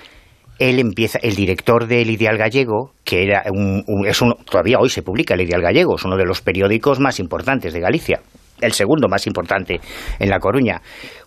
él 0.58 0.78
empieza, 0.78 1.18
el 1.22 1.36
director 1.36 1.86
del 1.86 2.10
Ideal 2.10 2.36
Gallego, 2.36 2.92
que 3.04 3.22
era 3.22 3.44
un, 3.50 3.84
es 4.06 4.20
todavía 4.44 4.78
hoy 4.80 4.90
se 4.90 5.02
publica 5.02 5.34
el 5.34 5.42
Ideal 5.42 5.62
Gallego, 5.62 5.96
es 5.96 6.04
uno 6.04 6.16
de 6.16 6.24
los 6.24 6.40
periódicos 6.40 6.98
más 6.98 7.20
importantes 7.20 7.72
de 7.72 7.80
Galicia, 7.80 8.20
el 8.60 8.72
segundo 8.72 9.08
más 9.08 9.26
importante 9.26 9.80
en 10.18 10.28
La 10.28 10.40
Coruña, 10.40 10.82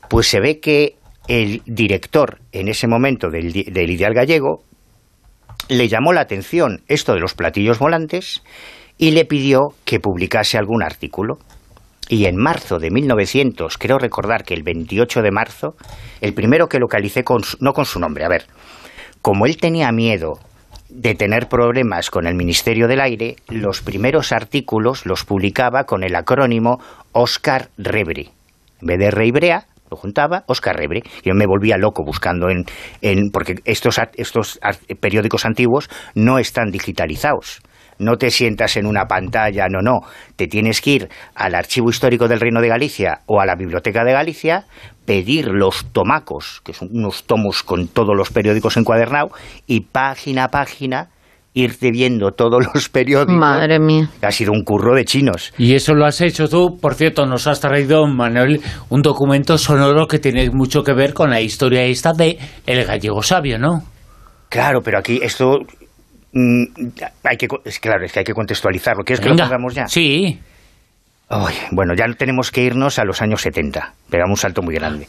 pues 0.10 0.28
se 0.28 0.41
ve 0.41 0.60
que 0.60 0.96
el 1.28 1.62
director 1.65 2.39
en 2.52 2.67
ese 2.67 2.88
momento 2.88 3.30
del, 3.30 3.52
del 3.54 3.89
Ideal 3.89 4.13
Gallego 4.13 4.63
le 5.70 5.88
llamó 5.88 6.12
la 6.12 6.22
atención 6.22 6.82
esto 6.88 7.13
de 7.13 7.22
los 7.22 7.34
platillos 7.34 7.80
volantes 7.80 8.44
y 8.98 9.12
le 9.12 9.26
pidió 9.26 9.70
que 9.86 10.00
publicase 10.00 10.58
algún 10.58 10.84
artículo. 10.84 11.38
Y 12.10 12.26
en 12.26 12.36
marzo 12.36 12.78
de 12.78 12.91
1900, 12.91 13.78
creo 13.78 13.98
recordar 13.98 14.44
que 14.44 14.54
el 14.54 14.63
28 14.63 15.22
de 15.22 15.32
marzo, 15.32 15.76
el 16.20 16.34
primero 16.34 16.67
que 16.67 16.78
localicé, 16.78 17.24
con, 17.24 17.41
no 17.62 17.72
con 17.72 17.86
su 17.86 18.00
nombre, 18.00 18.26
a 18.26 18.28
ver, 18.28 18.48
como 19.22 19.46
él 19.46 19.58
tenía 19.58 19.92
miedo 19.92 20.40
de 20.90 21.16
tener 21.16 21.48
problemas 21.48 22.10
con 22.10 22.28
el 22.28 22.36
Ministerio 22.36 22.88
del 22.88 23.00
Aire, 23.00 23.36
los 23.48 23.82
primeros 23.82 24.32
artículos 24.32 25.06
los 25.06 25.24
publicaba 25.24 25.86
con 25.86 26.04
el 26.04 26.16
acrónimo 26.16 26.80
Oscar 27.14 27.70
Rebre. 27.78 28.30
En 28.82 28.88
vez 28.88 29.00
de 29.00 29.12
Reibrea, 29.12 29.66
lo 29.90 29.98
juntaba 29.98 30.44
Oscar 30.48 30.76
Rebre. 30.76 31.04
Yo 31.24 31.34
me 31.34 31.46
volvía 31.46 31.78
loco 31.78 32.04
buscando 32.04 32.50
en... 32.50 32.66
en 33.02 33.30
porque 33.32 33.56
estos, 33.66 34.00
estos 34.16 34.60
periódicos 35.00 35.46
antiguos 35.46 35.90
no 36.16 36.40
están 36.40 36.72
digitalizados 36.72 37.62
no 38.02 38.18
te 38.18 38.32
sientas 38.32 38.76
en 38.78 38.86
una 38.86 39.06
pantalla, 39.06 39.68
no, 39.70 39.82
no, 39.82 40.02
te 40.36 40.48
tienes 40.48 40.82
que 40.82 40.92
ir 40.92 41.10
al 41.36 41.56
Archivo 41.56 41.90
Histórico 41.90 42.28
del 42.28 42.40
Reino 42.40 42.62
de 42.62 42.68
Galicia 42.68 43.22
o 43.28 43.40
a 43.40 43.46
la 43.46 43.56
Biblioteca 43.56 44.04
de 44.04 44.14
Galicia, 44.14 44.66
pedir 45.06 45.48
los 45.48 45.86
tomacos, 45.92 46.62
que 46.66 46.74
son 46.74 46.90
unos 46.92 47.24
tomos 47.24 47.64
con 47.64 47.88
todos 47.88 48.16
los 48.16 48.32
periódicos 48.32 48.78
encuadernados, 48.78 49.32
y 49.68 49.82
página 49.82 50.46
a 50.46 50.48
página 50.50 51.10
irte 51.54 51.92
viendo 51.92 52.32
todos 52.32 52.66
los 52.74 52.90
periódicos. 52.90 53.36
Madre 53.36 53.80
mía. 53.80 54.10
Ha 54.22 54.32
sido 54.32 54.52
un 54.52 54.64
curro 54.64 54.96
de 54.96 55.06
chinos. 55.06 55.54
Y 55.58 55.76
eso 55.76 55.94
lo 55.94 56.06
has 56.06 56.22
hecho 56.22 56.48
tú. 56.48 56.78
Por 56.80 56.96
cierto, 56.96 57.26
nos 57.26 57.48
has 57.48 57.60
traído, 57.60 58.08
Manuel, 58.08 58.62
un 58.90 59.02
documento 59.02 59.58
sonoro 59.58 60.08
que 60.08 60.20
tiene 60.20 60.50
mucho 60.52 60.84
que 60.84 60.94
ver 60.94 61.14
con 61.14 61.30
la 61.30 61.42
historia 61.42 61.84
esta 61.84 62.14
de 62.14 62.38
El 62.66 62.86
Gallego 62.86 63.22
Sabio, 63.22 63.60
¿no? 63.60 63.84
Claro, 64.50 64.82
pero 64.82 64.98
aquí 64.98 65.20
esto 65.22 65.60
Mm, 66.34 66.63
hay 67.24 67.38
que, 67.38 67.48
es 67.65 67.80
claro, 67.80 68.06
es 68.06 68.13
que 68.13 68.20
hay 68.20 68.26
que 68.26 68.34
contextualizarlo. 68.34 69.04
¿Quieres 69.04 69.20
que 69.22 69.30
lo 69.30 69.36
pongamos 69.36 69.76
ya? 69.76 69.88
Sí. 69.88 70.39
bueno, 71.72 71.94
ya 71.94 72.06
tenemos 72.17 72.50
que 72.52 72.63
irnos 72.63 72.98
a 73.00 73.06
los 73.06 73.22
años 73.22 73.41
70. 73.41 73.94
Pegamos 74.10 74.39
un 74.39 74.41
salto 74.41 74.62
muy 74.62 74.76
grande. 74.76 75.08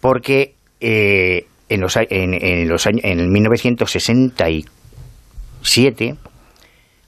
Porque 0.00 0.54
eh, 0.80 1.46
en, 1.68 1.80
los, 1.80 1.96
en, 1.96 2.68
los 2.68 2.86
años, 2.86 3.00
en 3.04 3.30
1967, 3.30 6.14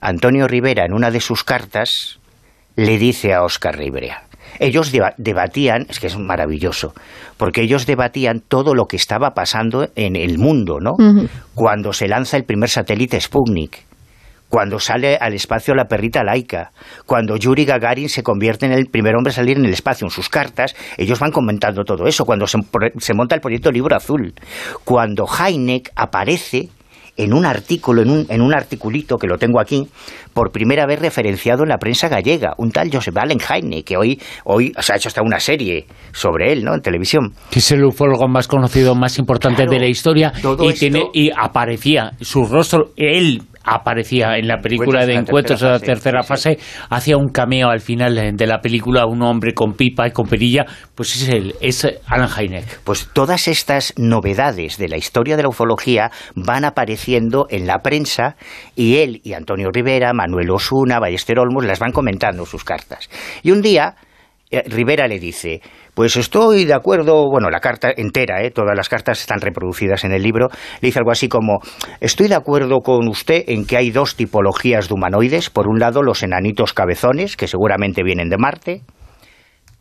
Antonio 0.01 0.47
Rivera, 0.47 0.85
en 0.85 0.93
una 0.93 1.11
de 1.11 1.19
sus 1.19 1.43
cartas, 1.43 2.19
le 2.75 2.97
dice 2.97 3.33
a 3.33 3.43
Oscar 3.43 3.77
Rivera, 3.77 4.23
ellos 4.59 4.91
debatían, 5.17 5.85
es 5.89 5.99
que 5.99 6.07
es 6.07 6.17
maravilloso, 6.17 6.93
porque 7.37 7.61
ellos 7.61 7.85
debatían 7.85 8.41
todo 8.41 8.73
lo 8.73 8.85
que 8.85 8.97
estaba 8.97 9.31
pasando 9.31 9.89
en 9.95 10.15
el 10.15 10.37
mundo, 10.37 10.79
¿no? 10.79 10.93
Cuando 11.53 11.93
se 11.93 12.07
lanza 12.07 12.37
el 12.37 12.43
primer 12.43 12.69
satélite 12.69 13.19
Sputnik, 13.19 13.83
cuando 14.49 14.79
sale 14.79 15.17
al 15.19 15.33
espacio 15.33 15.73
la 15.75 15.85
perrita 15.85 16.23
laica, 16.23 16.71
cuando 17.05 17.35
Yuri 17.35 17.65
Gagarin 17.65 18.09
se 18.09 18.23
convierte 18.23 18.65
en 18.65 18.71
el 18.71 18.85
primer 18.85 19.15
hombre 19.15 19.31
a 19.31 19.35
salir 19.35 19.57
en 19.57 19.65
el 19.65 19.73
espacio. 19.73 20.05
En 20.05 20.11
sus 20.11 20.29
cartas, 20.29 20.75
ellos 20.97 21.19
van 21.19 21.31
comentando 21.31 21.83
todo 21.83 22.07
eso, 22.07 22.25
cuando 22.25 22.47
se, 22.47 22.59
se 22.99 23.13
monta 23.13 23.35
el 23.35 23.41
proyecto 23.41 23.71
Libro 23.71 23.95
Azul, 23.95 24.33
cuando 24.83 25.25
Heineck 25.25 25.91
aparece 25.95 26.69
en 27.17 27.33
un 27.33 27.45
artículo, 27.45 28.01
en 28.01 28.09
un, 28.09 28.25
en 28.29 28.41
un 28.41 28.53
articulito 28.53 29.17
que 29.17 29.27
lo 29.27 29.37
tengo 29.37 29.59
aquí, 29.59 29.87
por 30.35 30.51
primera 30.51 30.85
vez 30.85 30.99
referenciado 30.99 31.63
en 31.63 31.69
la 31.69 31.77
prensa 31.77 32.09
gallega, 32.09 32.55
un 32.57 32.69
tal 32.69 32.89
Josep 32.91 33.17
Allen 33.17 33.39
que 33.85 33.95
hoy, 33.95 34.21
hoy 34.43 34.73
se 34.77 34.91
ha 34.91 34.97
hecho 34.97 35.07
hasta 35.07 35.21
una 35.21 35.39
serie 35.39 35.87
sobre 36.11 36.51
él, 36.51 36.65
¿no?, 36.65 36.75
en 36.75 36.81
televisión. 36.81 37.33
Que 37.49 37.59
es 37.59 37.71
el 37.71 37.85
ufólogo 37.85 38.27
más 38.27 38.49
conocido, 38.49 38.95
más 38.95 39.17
importante 39.17 39.65
de 39.65 39.79
la 39.79 39.87
historia, 39.87 40.33
y, 40.59 40.73
tiene, 40.73 41.05
y 41.13 41.31
aparecía 41.31 42.11
su 42.19 42.43
rostro, 42.45 42.91
él 42.97 43.43
aparecía 43.65 44.37
en 44.37 44.47
la 44.47 44.59
película 44.59 45.05
de 45.05 45.15
Encuentros 45.15 45.59
de 45.59 45.69
la 45.69 45.79
tercera 45.79 46.23
fase, 46.23 46.57
hacía 46.89 47.17
un 47.17 47.29
cameo 47.29 47.69
al 47.69 47.81
final 47.81 48.35
de 48.35 48.47
la 48.47 48.59
película, 48.61 49.05
un 49.05 49.21
hombre 49.23 49.53
con 49.53 49.73
pipa 49.73 50.07
y 50.07 50.11
con 50.11 50.27
perilla, 50.27 50.65
pues 50.93 51.15
es 51.15 51.29
él, 51.29 51.55
es 51.61 51.87
Alan 52.05 52.29
Hynek. 52.29 52.81
Pues 52.83 53.09
todas 53.11 53.47
estas 53.47 53.93
novedades 53.97 54.77
de 54.77 54.87
la 54.87 54.97
historia 54.97 55.35
de 55.35 55.43
la 55.43 55.49
ufología 55.49 56.11
van 56.35 56.63
apareciendo 56.63 57.47
en 57.49 57.65
la 57.65 57.79
prensa 57.79 58.35
y 58.75 58.97
él 58.97 59.21
y 59.23 59.33
Antonio 59.33 59.71
Rivera, 59.71 60.13
Manuel 60.25 60.49
Osuna, 60.51 60.99
Ballester 60.99 61.39
Olmos 61.39 61.65
las 61.65 61.79
van 61.79 61.91
comentando 61.91 62.45
sus 62.45 62.63
cartas. 62.63 63.09
Y 63.43 63.51
un 63.51 63.61
día 63.61 63.95
eh, 64.51 64.63
Rivera 64.67 65.07
le 65.07 65.19
dice, 65.19 65.61
pues 65.93 66.15
estoy 66.17 66.65
de 66.65 66.73
acuerdo, 66.73 67.29
bueno, 67.29 67.49
la 67.49 67.59
carta 67.59 67.89
entera, 67.95 68.43
¿eh? 68.43 68.51
todas 68.51 68.75
las 68.75 68.89
cartas 68.89 69.19
están 69.19 69.41
reproducidas 69.41 70.03
en 70.03 70.11
el 70.11 70.21
libro, 70.21 70.49
le 70.81 70.87
dice 70.87 70.99
algo 70.99 71.11
así 71.11 71.27
como, 71.27 71.59
estoy 71.99 72.27
de 72.27 72.35
acuerdo 72.35 72.81
con 72.81 73.07
usted 73.07 73.43
en 73.47 73.65
que 73.65 73.77
hay 73.77 73.91
dos 73.91 74.15
tipologías 74.15 74.87
de 74.87 74.93
humanoides, 74.93 75.49
por 75.49 75.67
un 75.67 75.79
lado 75.79 76.03
los 76.03 76.21
enanitos 76.21 76.73
cabezones, 76.73 77.37
que 77.37 77.47
seguramente 77.47 78.03
vienen 78.03 78.29
de 78.29 78.37
Marte, 78.37 78.81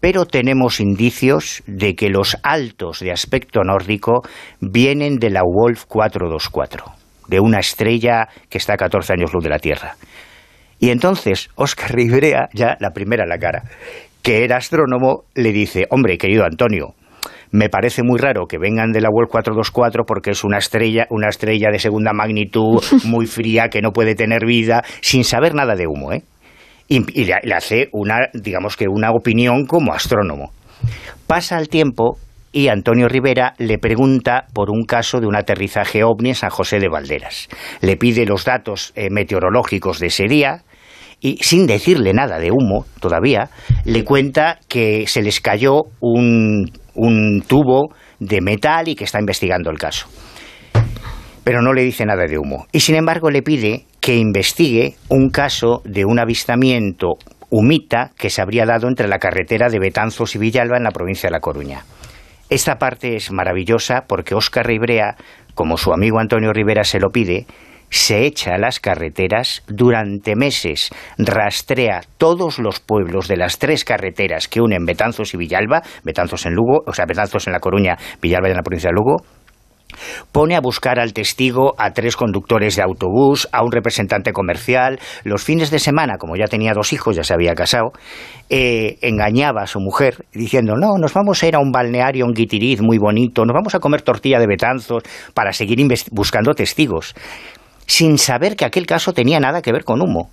pero 0.00 0.26
tenemos 0.26 0.80
indicios 0.80 1.62
de 1.66 1.94
que 1.94 2.08
los 2.08 2.36
altos 2.42 3.00
de 3.00 3.12
aspecto 3.12 3.62
nórdico 3.64 4.22
vienen 4.60 5.16
de 5.16 5.30
la 5.30 5.42
Wolf 5.42 5.84
424, 5.86 6.84
de 7.28 7.40
una 7.40 7.58
estrella 7.58 8.28
que 8.48 8.58
está 8.58 8.74
a 8.74 8.76
14 8.76 9.12
años 9.14 9.32
luz 9.32 9.44
de 9.44 9.50
la 9.50 9.58
Tierra. 9.58 9.96
Y 10.84 10.90
entonces 10.90 11.48
Oscar 11.54 11.94
Rivera, 11.94 12.50
ya 12.52 12.76
la 12.78 12.90
primera 12.90 13.22
en 13.22 13.30
la 13.30 13.38
cara, 13.38 13.62
que 14.20 14.44
era 14.44 14.58
astrónomo, 14.58 15.22
le 15.34 15.50
dice, 15.50 15.86
hombre, 15.88 16.18
querido 16.18 16.44
Antonio, 16.44 16.88
me 17.52 17.70
parece 17.70 18.02
muy 18.02 18.18
raro 18.18 18.44
que 18.46 18.58
vengan 18.58 18.92
de 18.92 19.00
la 19.00 19.08
World 19.08 19.30
424 19.30 20.04
porque 20.04 20.32
es 20.32 20.44
una 20.44 20.58
estrella, 20.58 21.06
una 21.08 21.30
estrella 21.30 21.70
de 21.72 21.78
segunda 21.78 22.12
magnitud, 22.12 22.84
muy 23.06 23.24
fría, 23.24 23.70
que 23.70 23.80
no 23.80 23.92
puede 23.92 24.14
tener 24.14 24.44
vida, 24.44 24.84
sin 25.00 25.24
saber 25.24 25.54
nada 25.54 25.74
de 25.74 25.86
humo, 25.86 26.12
¿eh? 26.12 26.22
Y, 26.86 27.00
le, 27.24 27.34
le, 27.42 27.54
hace 27.54 27.88
una, 27.92 28.28
digamos 28.34 28.76
que 28.76 28.84
una 28.86 29.10
opinión 29.12 29.64
como 29.64 29.94
astrónomo. 29.94 30.52
Pasa 31.26 31.56
el 31.56 31.70
tiempo 31.70 32.18
y 32.52 32.68
Antonio 32.68 33.08
Rivera 33.08 33.54
le 33.56 33.78
pregunta 33.78 34.48
por 34.52 34.68
un 34.68 34.84
caso 34.84 35.18
de 35.18 35.26
un 35.26 35.34
aterrizaje 35.34 36.04
ovni 36.04 36.28
en 36.28 36.34
San 36.34 36.50
José 36.50 36.78
de 36.78 36.90
Valderas. 36.90 37.48
Le 37.80 37.96
pide 37.96 38.26
los 38.26 38.44
datos 38.44 38.92
eh, 38.96 39.08
meteorológicos 39.10 39.98
de 39.98 40.08
ese 40.08 40.24
día, 40.28 40.62
y 41.20 41.38
sin 41.42 41.66
decirle 41.66 42.12
nada 42.12 42.38
de 42.38 42.50
humo 42.50 42.86
todavía, 43.00 43.50
le 43.84 44.04
cuenta 44.04 44.58
que 44.68 45.06
se 45.06 45.22
les 45.22 45.40
cayó 45.40 45.82
un, 46.00 46.70
un 46.94 47.42
tubo 47.46 47.94
de 48.20 48.40
metal 48.40 48.88
y 48.88 48.94
que 48.94 49.04
está 49.04 49.20
investigando 49.20 49.70
el 49.70 49.78
caso. 49.78 50.06
Pero 51.44 51.60
no 51.60 51.72
le 51.72 51.82
dice 51.82 52.06
nada 52.06 52.24
de 52.26 52.38
humo. 52.38 52.66
Y 52.72 52.80
sin 52.80 52.94
embargo 52.94 53.30
le 53.30 53.42
pide 53.42 53.84
que 54.00 54.16
investigue 54.16 54.96
un 55.08 55.30
caso 55.30 55.82
de 55.84 56.04
un 56.04 56.18
avistamiento 56.18 57.14
humita 57.50 58.10
que 58.18 58.30
se 58.30 58.42
habría 58.42 58.66
dado 58.66 58.88
entre 58.88 59.08
la 59.08 59.18
carretera 59.18 59.68
de 59.68 59.78
Betanzos 59.78 60.34
y 60.34 60.38
Villalba 60.38 60.76
en 60.76 60.84
la 60.84 60.90
provincia 60.90 61.28
de 61.28 61.32
La 61.32 61.40
Coruña. 61.40 61.84
Esta 62.50 62.76
parte 62.76 63.16
es 63.16 63.30
maravillosa 63.30 64.04
porque 64.06 64.34
Óscar 64.34 64.66
Ribrea, 64.66 65.16
como 65.54 65.76
su 65.76 65.92
amigo 65.92 66.18
Antonio 66.18 66.52
Rivera 66.52 66.84
se 66.84 67.00
lo 67.00 67.10
pide, 67.10 67.46
se 67.94 68.26
echa 68.26 68.56
a 68.56 68.58
las 68.58 68.80
carreteras 68.80 69.62
durante 69.68 70.34
meses, 70.34 70.90
rastrea 71.16 72.00
todos 72.18 72.58
los 72.58 72.80
pueblos 72.80 73.28
de 73.28 73.36
las 73.36 73.60
tres 73.60 73.84
carreteras 73.84 74.48
que 74.48 74.60
unen 74.60 74.84
Betanzos 74.84 75.32
y 75.32 75.36
Villalba, 75.36 75.80
Betanzos 76.02 76.44
en 76.44 76.54
Lugo, 76.54 76.82
o 76.86 76.92
sea, 76.92 77.06
Betanzos 77.06 77.46
en 77.46 77.52
La 77.52 77.60
Coruña, 77.60 77.96
Villalba 78.20 78.48
en 78.48 78.56
la 78.56 78.62
provincia 78.62 78.90
de 78.90 78.96
Lugo, 78.96 79.24
pone 80.32 80.56
a 80.56 80.60
buscar 80.60 80.98
al 80.98 81.12
testigo 81.12 81.76
a 81.78 81.92
tres 81.92 82.16
conductores 82.16 82.74
de 82.74 82.82
autobús, 82.82 83.48
a 83.52 83.62
un 83.62 83.70
representante 83.70 84.32
comercial. 84.32 84.98
Los 85.22 85.44
fines 85.44 85.70
de 85.70 85.78
semana, 85.78 86.14
como 86.18 86.34
ya 86.34 86.46
tenía 86.46 86.72
dos 86.74 86.92
hijos, 86.92 87.14
ya 87.14 87.22
se 87.22 87.32
había 87.32 87.54
casado, 87.54 87.92
eh, 88.50 88.98
engañaba 89.02 89.62
a 89.62 89.66
su 89.68 89.78
mujer 89.78 90.24
diciendo, 90.32 90.74
no, 90.74 90.98
nos 90.98 91.14
vamos 91.14 91.40
a 91.40 91.46
ir 91.46 91.54
a 91.54 91.60
un 91.60 91.70
balneario, 91.70 92.26
un 92.26 92.34
guitiriz 92.34 92.80
muy 92.82 92.98
bonito, 92.98 93.44
nos 93.44 93.54
vamos 93.54 93.76
a 93.76 93.78
comer 93.78 94.02
tortilla 94.02 94.40
de 94.40 94.48
betanzos 94.48 95.04
para 95.32 95.52
seguir 95.52 95.78
buscando 96.10 96.54
testigos, 96.54 97.14
sin 97.86 98.18
saber 98.18 98.56
que 98.56 98.64
aquel 98.64 98.86
caso 98.86 99.12
tenía 99.12 99.40
nada 99.40 99.62
que 99.62 99.72
ver 99.72 99.84
con 99.84 100.00
humo. 100.00 100.30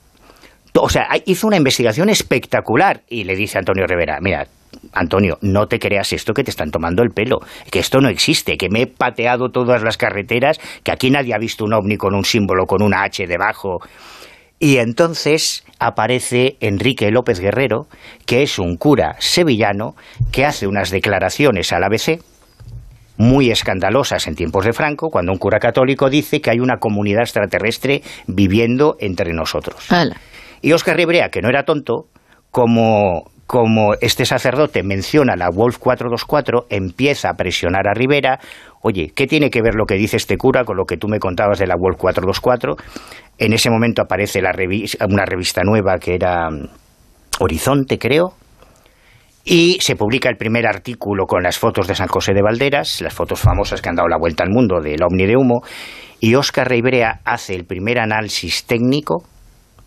O 0.74 0.90
sea, 0.90 1.08
hizo 1.26 1.48
una 1.48 1.58
investigación 1.58 2.10
espectacular 2.10 3.02
y 3.10 3.26
le 3.26 3.36
dice 3.36 3.58
a 3.58 3.60
Antonio 3.60 3.86
Rivera, 3.86 4.20
mira, 4.22 4.48
Antonio, 4.94 5.38
no 5.42 5.68
te 5.68 5.80
creas 5.80 6.14
esto 6.14 6.34
que 6.34 6.44
te 6.44 6.52
están 6.52 6.72
tomando 6.72 7.04
el 7.04 7.10
pelo, 7.10 7.40
que 7.70 7.80
esto 7.80 8.00
no 8.00 8.10
existe, 8.10 8.58
que 8.58 8.70
me 8.70 8.84
he 8.84 8.88
pateado 8.88 9.50
todas 9.50 9.84
las 9.84 9.98
carreteras, 9.98 10.60
que 10.84 10.92
aquí 10.92 11.10
nadie 11.10 11.34
ha 11.34 11.40
visto 11.40 11.66
un 11.66 11.74
ovni 11.74 11.98
con 11.98 12.16
un 12.16 12.24
símbolo, 12.24 12.66
con 12.66 12.82
una 12.82 13.04
H 13.04 13.28
debajo. 13.28 13.80
Y 14.60 14.78
entonces 14.78 15.66
aparece 15.80 16.56
Enrique 16.62 17.12
López 17.12 17.40
Guerrero, 17.40 17.88
que 18.26 18.44
es 18.44 18.60
un 18.60 18.78
cura 18.78 19.16
sevillano, 19.20 19.96
que 20.32 20.46
hace 20.46 20.68
unas 20.68 20.90
declaraciones 20.90 21.74
al 21.74 21.84
ABC 21.84 22.22
muy 23.22 23.52
escandalosas 23.52 24.28
en 24.28 24.36
tiempos 24.36 24.66
de 24.66 24.74
Franco, 24.74 25.10
cuando 25.10 25.32
un 25.32 25.38
cura 25.38 25.60
católico 25.60 26.10
dice 26.10 26.42
que 26.42 26.50
hay 26.50 26.60
una 26.60 26.78
comunidad 26.78 27.22
extraterrestre 27.22 28.02
viviendo 28.28 28.96
entre 29.00 29.32
nosotros. 29.34 29.86
Y 30.62 30.74
Oscar 30.74 30.98
Ribrea, 30.98 31.30
que 31.30 31.42
no 31.42 31.50
era 31.50 31.64
tonto, 31.64 32.08
como 32.50 33.26
como 33.46 33.96
este 34.00 34.24
sacerdote 34.24 34.82
menciona 34.82 35.36
la 35.36 35.50
Wolf 35.50 35.78
424, 35.78 36.68
empieza 36.70 37.30
a 37.30 37.34
presionar 37.34 37.86
a 37.86 37.94
Rivera, 37.94 38.40
oye, 38.82 39.12
¿qué 39.14 39.28
tiene 39.28 39.50
que 39.50 39.62
ver 39.62 39.76
lo 39.76 39.86
que 39.86 39.96
dice 39.96 40.16
este 40.16 40.38
cura 40.38 40.64
con 40.64 40.78
lo 40.78 40.86
que 40.86 40.96
tú 40.96 41.10
me 41.10 41.20
contabas 41.20 41.60
de 41.60 41.68
la 41.68 41.76
Wolf 41.76 41.98
424? 41.98 42.78
En 43.38 43.52
ese 43.52 43.70
momento 43.70 44.04
aparece 44.04 44.40
una 44.40 45.26
revista 45.26 45.64
nueva 45.66 45.98
que 45.98 46.16
era 46.16 46.50
mm, 46.50 46.70
Horizonte, 47.42 48.00
creo, 48.00 48.36
y 49.44 49.78
se 49.80 49.96
publica 49.96 50.30
el 50.30 50.38
primer 50.38 50.68
artículo 50.68 51.26
con 51.26 51.44
las 51.44 51.58
fotos 51.58 51.88
de 51.88 51.96
San 51.96 52.08
José 52.08 52.34
de 52.34 52.42
Valderas, 52.42 53.02
las 53.02 53.14
fotos 53.14 53.40
famosas 53.40 53.82
que 53.82 53.90
han 53.90 53.96
dado 53.96 54.08
la 54.08 54.18
vuelta 54.18 54.44
al 54.44 54.50
mundo 54.50 54.82
del 54.82 55.02
ovni 55.04 55.26
de 55.26 55.36
humo, 55.36 55.62
y 56.20 56.36
Óscar 56.36 56.70
Rivera 56.70 57.22
hace 57.26 57.56
el 57.56 57.66
primer 57.66 58.00
análisis 58.00 58.66
técnico 58.66 59.24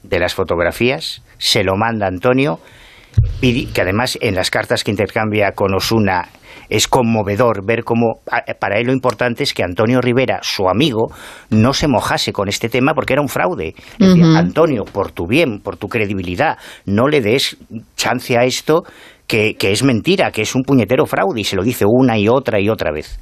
de 0.02 0.18
las 0.18 0.34
fotografías, 0.34 1.22
se 1.38 1.62
lo 1.62 1.76
manda 1.76 2.06
a 2.06 2.08
Antonio, 2.08 2.58
que 3.40 3.80
además 3.80 4.18
en 4.20 4.34
las 4.34 4.50
cartas 4.50 4.82
que 4.82 4.90
intercambia 4.90 5.52
con 5.52 5.74
Osuna 5.74 6.28
es 6.68 6.88
conmovedor 6.88 7.64
ver 7.64 7.84
cómo 7.84 8.20
para 8.58 8.78
él 8.78 8.86
lo 8.86 8.92
importante 8.92 9.42
es 9.42 9.52
que 9.52 9.62
Antonio 9.62 10.00
Rivera, 10.00 10.40
su 10.42 10.68
amigo, 10.68 11.12
no 11.50 11.72
se 11.72 11.88
mojase 11.88 12.32
con 12.32 12.48
este 12.48 12.68
tema 12.68 12.94
porque 12.94 13.12
era 13.12 13.22
un 13.22 13.28
fraude. 13.28 13.74
Antonio, 14.00 14.84
por 14.84 15.12
tu 15.12 15.26
bien, 15.26 15.60
por 15.60 15.76
tu 15.76 15.88
credibilidad, 15.88 16.58
no 16.86 17.06
le 17.08 17.20
des 17.20 17.56
chance 17.96 18.36
a 18.36 18.44
esto 18.44 18.84
que, 19.26 19.56
es 19.60 19.82
mentira, 19.82 20.30
que 20.30 20.42
es 20.42 20.54
un 20.54 20.62
puñetero 20.62 21.06
fraude 21.06 21.40
y 21.40 21.44
se 21.44 21.56
lo 21.56 21.62
dice 21.62 21.84
una 21.86 22.18
y 22.18 22.28
otra 22.28 22.60
y 22.60 22.68
otra 22.68 22.92
vez. 22.92 23.18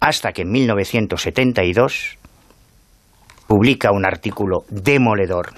Hasta 0.00 0.32
que 0.32 0.42
en 0.42 0.50
1972 0.50 2.18
publica 3.46 3.92
un 3.92 4.06
artículo 4.06 4.64
demoledor 4.68 5.50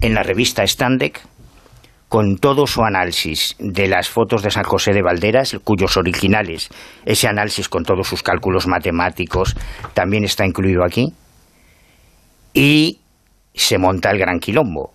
en 0.00 0.14
la 0.14 0.22
revista 0.22 0.66
Standek 0.66 1.20
con 2.08 2.36
todo 2.36 2.66
su 2.66 2.82
análisis 2.84 3.56
de 3.58 3.88
las 3.88 4.08
fotos 4.08 4.42
de 4.42 4.50
San 4.50 4.62
José 4.62 4.92
de 4.92 5.02
Valderas, 5.02 5.56
cuyos 5.64 5.96
originales, 5.96 6.68
ese 7.04 7.26
análisis 7.26 7.68
con 7.68 7.82
todos 7.82 8.06
sus 8.06 8.22
cálculos 8.22 8.68
matemáticos, 8.68 9.56
también 9.94 10.22
está 10.22 10.46
incluido 10.46 10.84
aquí, 10.84 11.12
y 12.52 13.00
se 13.52 13.78
monta 13.78 14.10
el 14.10 14.18
gran 14.18 14.38
quilombo 14.38 14.93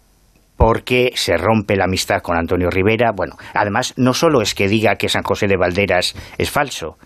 porque 0.60 1.14
se 1.16 1.38
rompe 1.38 1.78
la 1.78 1.86
amistad 1.86 2.22
con 2.22 2.36
Antonio 2.36 2.70
Rivera. 2.70 3.14
Bueno, 3.16 3.38
además, 3.54 3.94
no 3.96 4.14
solo 4.14 4.42
es 4.42 4.54
que 4.54 4.68
diga 4.68 4.98
que 4.98 5.08
San 5.08 5.24
José 5.24 5.48
de 5.48 5.56
Valderas 5.56 6.16
es 6.38 6.52
falso, 6.52 6.98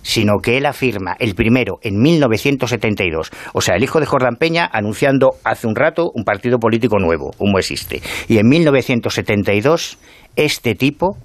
sino 0.00 0.38
que 0.42 0.56
él 0.56 0.64
afirma, 0.64 1.14
el 1.18 1.34
primero, 1.34 1.78
en 1.82 2.00
1972, 2.00 3.30
o 3.52 3.60
sea, 3.60 3.76
el 3.76 3.84
hijo 3.84 4.00
de 4.00 4.06
Jordán 4.06 4.36
Peña 4.36 4.70
anunciando 4.72 5.32
hace 5.44 5.66
un 5.66 5.76
rato 5.76 6.10
un 6.14 6.24
partido 6.24 6.58
político 6.58 6.98
nuevo, 6.98 7.32
Humo 7.38 7.58
existe. 7.58 8.00
Y 8.26 8.38
en 8.38 8.48
1972, 8.48 9.98
este 10.34 10.74
tipo, 10.74 11.18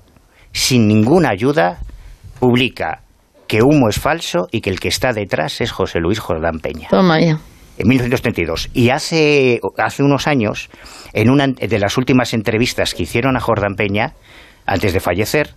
sin 0.51 0.85
ninguna 0.85 1.29
ayuda, 1.29 1.79
publica 2.41 3.03
que 3.47 3.61
Humo 3.63 3.87
es 3.87 4.01
falso 4.01 4.49
y 4.51 4.59
que 4.59 4.69
el 4.69 4.81
que 4.81 4.89
está 4.89 5.13
detrás 5.13 5.61
es 5.61 5.71
José 5.71 6.01
Luis 6.01 6.19
Jordán 6.19 6.59
Peña. 6.59 6.89
Toma 6.89 7.21
ya 7.21 7.39
en 7.79 7.87
1932. 7.87 8.69
Y 8.73 8.89
hace, 8.89 9.59
hace 9.77 10.03
unos 10.03 10.27
años, 10.27 10.69
en 11.13 11.29
una 11.29 11.47
de 11.47 11.79
las 11.79 11.97
últimas 11.97 12.33
entrevistas 12.33 12.93
que 12.93 13.03
hicieron 13.03 13.35
a 13.35 13.39
Jordán 13.39 13.75
Peña, 13.75 14.13
antes 14.65 14.93
de 14.93 14.99
fallecer, 14.99 15.55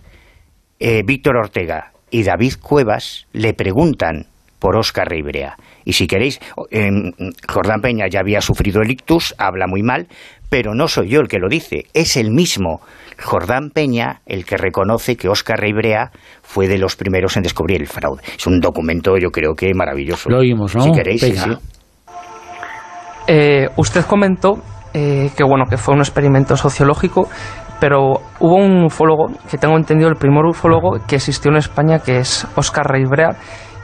eh, 0.79 1.03
Víctor 1.05 1.37
Ortega 1.37 1.91
y 2.09 2.23
David 2.23 2.53
Cuevas 2.61 3.27
le 3.33 3.53
preguntan 3.53 4.27
por 4.57 4.77
Óscar 4.77 5.09
Ribrea. 5.09 5.57
Y 5.83 5.93
si 5.93 6.07
queréis, 6.07 6.39
Jordán 7.49 7.81
Peña 7.81 8.05
ya 8.09 8.21
había 8.21 8.39
sufrido 8.39 8.81
el 8.81 8.91
ictus, 8.91 9.35
habla 9.37 9.67
muy 9.67 9.83
mal, 9.83 10.07
pero 10.49 10.73
no 10.73 10.87
soy 10.87 11.09
yo 11.09 11.19
el 11.19 11.27
que 11.27 11.39
lo 11.39 11.49
dice, 11.49 11.87
es 11.93 12.15
el 12.15 12.31
mismo 12.31 12.79
Jordán 13.19 13.71
Peña 13.71 14.21
el 14.25 14.45
que 14.45 14.55
reconoce 14.55 15.17
que 15.17 15.27
Óscar 15.27 15.59
Ribrea 15.59 16.11
fue 16.41 16.69
de 16.69 16.77
los 16.77 16.95
primeros 16.95 17.35
en 17.35 17.43
descubrir 17.43 17.81
el 17.81 17.87
fraude. 17.87 18.23
Es 18.37 18.47
un 18.47 18.61
documento, 18.61 19.17
yo 19.17 19.31
creo 19.31 19.53
que 19.53 19.73
maravilloso. 19.73 20.29
Lo 20.29 20.39
oímos, 20.39 20.75
¿no? 20.75 20.83
Si 20.83 20.91
queréis, 20.91 21.21
sí. 21.21 21.51
Eh, 23.27 23.69
usted 23.77 24.05
comentó 24.05 24.57
eh, 24.93 25.31
que 25.35 25.43
bueno 25.43 25.65
que 25.69 25.77
fue 25.77 25.95
un 25.95 26.01
experimento 26.01 26.55
sociológico, 26.55 27.27
pero 27.79 28.21
hubo 28.39 28.55
un 28.55 28.85
ufólogo 28.85 29.27
que 29.49 29.57
tengo 29.57 29.77
entendido 29.77 30.09
el 30.09 30.15
primer 30.15 30.45
ufólogo 30.45 30.99
que 31.07 31.15
existió 31.15 31.51
en 31.51 31.57
España 31.57 31.99
que 31.99 32.19
es 32.19 32.47
Oscar 32.55 32.87
Reibrea 32.87 33.31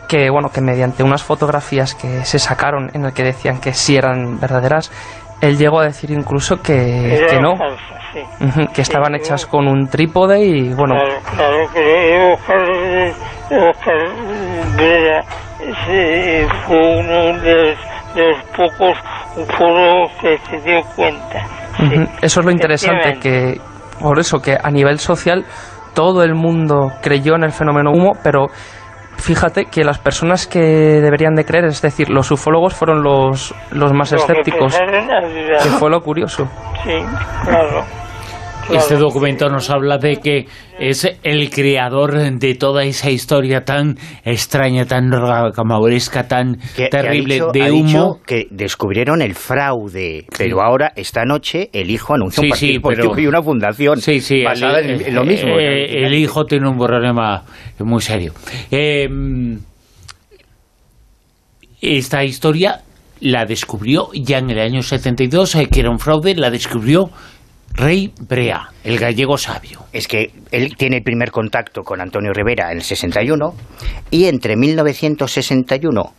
que 0.08 0.30
bueno 0.30 0.50
que 0.50 0.62
mediante 0.62 1.04
unas 1.04 1.24
fotografías 1.24 1.96
que 1.96 2.26
se 2.26 2.40
sacaron 2.40 2.90
en 2.94 3.06
el 3.06 3.14
que 3.14 3.24
decían 3.24 3.60
que 3.60 3.74
sí 3.74 3.96
eran 3.96 4.40
verdaderas 4.40 4.92
él 5.42 5.58
llegó 5.58 5.80
a 5.80 5.86
decir 5.86 6.12
incluso 6.12 6.62
que, 6.62 7.26
que 7.30 7.40
no 7.40 7.56
que 8.74 8.82
estaban 8.82 9.16
hechas 9.16 9.46
con 9.46 9.68
un 9.68 9.88
trípode 9.88 10.44
y 10.44 10.74
bueno. 10.74 10.96
Claro, 11.36 11.70
que 11.74 12.34
Oscar, 12.34 12.66
fue 16.66 17.00
uno 17.00 17.40
de 17.40 17.56
los 17.56 17.78
pocos 18.56 18.98
ufólogos 19.36 20.12
que 20.22 20.38
se 20.50 20.58
dio 20.62 20.82
cuenta. 20.96 21.46
Eso 22.22 22.40
es 22.40 22.46
lo 22.46 22.52
interesante, 22.52 23.20
que 23.20 23.62
por 24.00 24.20
eso 24.20 24.40
que 24.40 24.58
a 24.62 24.70
nivel 24.70 25.00
social 25.00 25.46
todo 25.94 26.24
el 26.24 26.36
mundo 26.36 26.92
creyó 27.02 27.36
en 27.36 27.44
el 27.44 27.52
fenómeno 27.52 27.92
humo, 27.92 28.14
pero 28.24 28.48
fíjate 29.18 29.66
que 29.66 29.84
las 29.84 30.00
personas 30.00 30.48
que 30.48 30.60
deberían 30.60 31.36
de 31.36 31.46
creer, 31.46 31.66
es 31.66 31.82
decir, 31.82 32.10
los 32.10 32.32
ufólogos 32.32 32.74
fueron 32.74 33.04
los, 33.04 33.54
los 33.72 33.94
más 33.94 34.12
escépticos, 34.14 34.78
que 34.78 35.70
fue 35.70 35.90
lo 35.90 36.02
curioso. 36.02 36.48
Sí, 36.84 37.04
claro. 37.44 37.84
Este 38.72 38.96
documento 38.96 39.50
nos 39.50 39.70
habla 39.70 39.98
de 39.98 40.18
que 40.18 40.46
es 40.80 41.10
el 41.24 41.50
creador 41.50 42.38
de 42.40 42.56
toda 42.56 42.84
esa 42.84 43.10
historia 43.10 43.66
tan 43.66 43.98
extraña, 44.24 44.86
tan 44.86 45.12
camauresca, 45.54 46.28
tan 46.28 46.60
terrible 46.92 47.42
de 47.54 47.72
humo. 47.72 48.20
que 48.26 48.48
descubrieron 48.52 49.22
el 49.22 49.34
fraude, 49.34 50.26
pero 50.38 50.62
ahora, 50.62 50.92
esta 50.96 51.26
noche, 51.26 51.70
el 51.74 51.90
hijo 51.90 52.14
anuncia 52.14 52.44
un 52.44 52.82
partido 52.82 53.20
y 53.20 53.28
una 53.28 53.42
fundación 53.42 54.02
sí, 54.02 54.20
sí, 54.22 54.44
basada 54.44 54.80
en, 54.80 55.14
lo 55.16 55.24
mismo. 55.24 55.58
Eh, 55.60 56.06
el 56.06 56.14
hijo 56.14 56.46
tiene 56.46 56.70
un 56.70 56.78
problema 56.78 57.44
muy 57.80 58.02
serio. 58.02 58.34
Em, 58.70 59.60
esta 61.82 62.24
historia 62.24 62.82
la 63.22 63.46
descubrió 63.46 64.10
ya 64.14 64.38
en 64.38 64.50
el 64.50 64.60
año 64.60 64.82
72, 64.82 65.56
eh, 65.56 65.68
que 65.72 65.82
era 65.82 65.90
un 65.90 66.00
fraude, 66.00 66.36
la 66.36 66.50
descubrió 66.50 67.10
Rey 67.74 68.12
Brea, 68.28 68.70
el 68.84 69.00
gallego 69.00 69.38
sabio. 69.38 69.86
Es 69.94 70.08
que 70.08 70.32
él 70.52 70.76
tiene 70.78 70.98
el 70.98 71.04
primer 71.04 71.32
contacto 71.32 71.84
con 71.84 72.02
Antonio 72.02 72.34
Rivera 72.34 72.72
en 72.72 72.78
el 72.78 72.84
61 72.84 73.54
y 74.12 74.26
entre 74.26 74.56
1961 74.56 76.14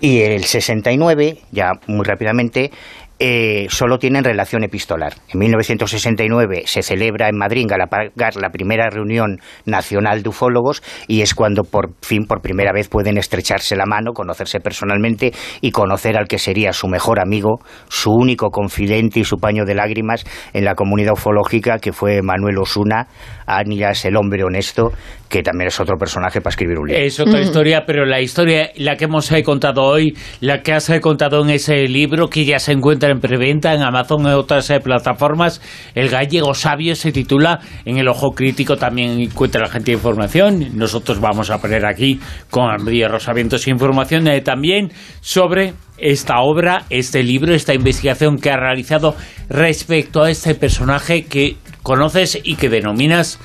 y 0.00 0.20
el 0.20 0.44
69, 0.44 1.38
ya 1.52 1.72
muy 1.86 2.04
rápidamente, 2.04 2.70
eh, 3.18 3.66
solo 3.70 3.98
tienen 3.98 4.24
relación 4.24 4.64
epistolar. 4.64 5.14
En 5.28 5.38
1969 5.38 6.64
se 6.66 6.82
celebra 6.82 7.28
en 7.28 7.36
Madrid, 7.36 7.66
Galapagar, 7.68 8.36
la 8.36 8.50
primera 8.50 8.90
reunión 8.90 9.38
nacional 9.64 10.22
de 10.22 10.30
ufólogos 10.30 10.82
y 11.06 11.22
es 11.22 11.34
cuando 11.34 11.62
por 11.62 11.92
fin, 12.02 12.26
por 12.26 12.40
primera 12.40 12.72
vez, 12.72 12.88
pueden 12.88 13.16
estrecharse 13.16 13.76
la 13.76 13.86
mano, 13.86 14.12
conocerse 14.12 14.58
personalmente 14.60 15.32
y 15.60 15.70
conocer 15.70 16.16
al 16.16 16.26
que 16.26 16.38
sería 16.38 16.72
su 16.72 16.88
mejor 16.88 17.20
amigo, 17.20 17.60
su 17.88 18.10
único 18.10 18.50
confidente 18.50 19.20
y 19.20 19.24
su 19.24 19.36
paño 19.36 19.64
de 19.64 19.74
lágrimas 19.74 20.24
en 20.52 20.64
la 20.64 20.74
comunidad 20.74 21.12
ufológica, 21.12 21.78
que 21.78 21.92
fue 21.92 22.20
Manuel 22.22 22.58
Osuna, 22.58 23.06
Ánilas, 23.46 24.04
el 24.04 24.16
hombre 24.16 24.42
honesto, 24.44 24.92
que 25.28 25.42
también 25.42 25.68
es 25.68 25.80
otro 25.80 25.96
personaje 25.96 26.40
para 26.40 26.50
escribir 26.50 26.78
un 26.78 26.88
libro. 26.88 27.02
Es 27.02 27.18
otra 27.18 27.40
historia, 27.40 27.84
pero 27.86 28.04
la 28.04 28.20
historia, 28.20 28.70
la 28.76 28.96
que 28.96 29.04
hemos 29.04 29.32
contado 29.44 29.82
hoy, 29.82 30.16
la 30.40 30.62
que 30.62 30.72
has 30.72 30.90
contado 31.00 31.42
en 31.42 31.50
ese 31.50 31.88
libro, 31.88 32.28
que 32.28 32.44
ya 32.44 32.58
se 32.58 32.72
encuentra 32.72 33.10
en 33.10 33.20
preventa 33.20 33.74
en 33.74 33.82
Amazon 33.82 34.22
y 34.22 34.30
otras 34.30 34.70
eh, 34.70 34.80
plataformas, 34.80 35.60
El 35.94 36.08
gallego 36.08 36.54
sabio 36.54 36.94
se 36.94 37.12
titula, 37.12 37.60
en 37.84 37.98
el 37.98 38.08
ojo 38.08 38.30
crítico 38.32 38.76
también 38.76 39.20
encuentra 39.20 39.60
la 39.60 39.68
gente 39.68 39.90
de 39.90 39.96
información, 39.96 40.76
nosotros 40.76 41.20
vamos 41.20 41.50
a 41.50 41.58
poner 41.58 41.84
aquí 41.86 42.20
con 42.50 42.70
Andrea 42.70 43.08
Rosavientos 43.08 43.66
información 43.68 44.26
eh, 44.28 44.40
también 44.40 44.92
sobre 45.20 45.74
esta 45.98 46.40
obra, 46.40 46.84
este 46.90 47.22
libro, 47.22 47.54
esta 47.54 47.74
investigación 47.74 48.38
que 48.38 48.50
ha 48.50 48.56
realizado 48.56 49.16
respecto 49.48 50.22
a 50.22 50.30
este 50.30 50.54
personaje 50.54 51.24
que 51.24 51.56
conoces 51.82 52.38
y 52.42 52.56
que 52.56 52.68
denominas 52.68 53.38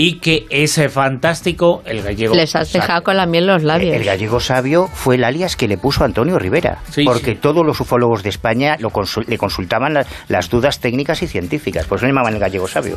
y 0.00 0.20
que 0.20 0.46
es 0.48 0.80
fantástico 0.92 1.82
el 1.84 2.02
gallego. 2.02 2.32
Les 2.32 2.54
has 2.54 2.72
dejado 2.72 3.02
con 3.02 3.16
la 3.16 3.26
miel 3.26 3.48
los 3.48 3.64
labios. 3.64 3.96
El 3.96 4.04
gallego 4.04 4.38
sabio 4.38 4.86
fue 4.86 5.16
el 5.16 5.24
alias 5.24 5.56
que 5.56 5.66
le 5.66 5.76
puso 5.76 6.04
Antonio 6.04 6.38
Rivera, 6.38 6.78
porque 7.04 7.34
todos 7.34 7.66
los 7.66 7.80
ufólogos 7.80 8.22
de 8.22 8.28
España 8.28 8.76
le 8.78 9.38
consultaban 9.38 9.98
las, 10.28 10.50
dudas 10.50 10.78
técnicas 10.78 11.24
y 11.24 11.26
científicas, 11.26 11.86
por 11.86 11.98
eso 11.98 12.06
le 12.06 12.12
llamaban 12.12 12.34
el 12.34 12.38
gallego 12.38 12.68
sabio. 12.68 12.96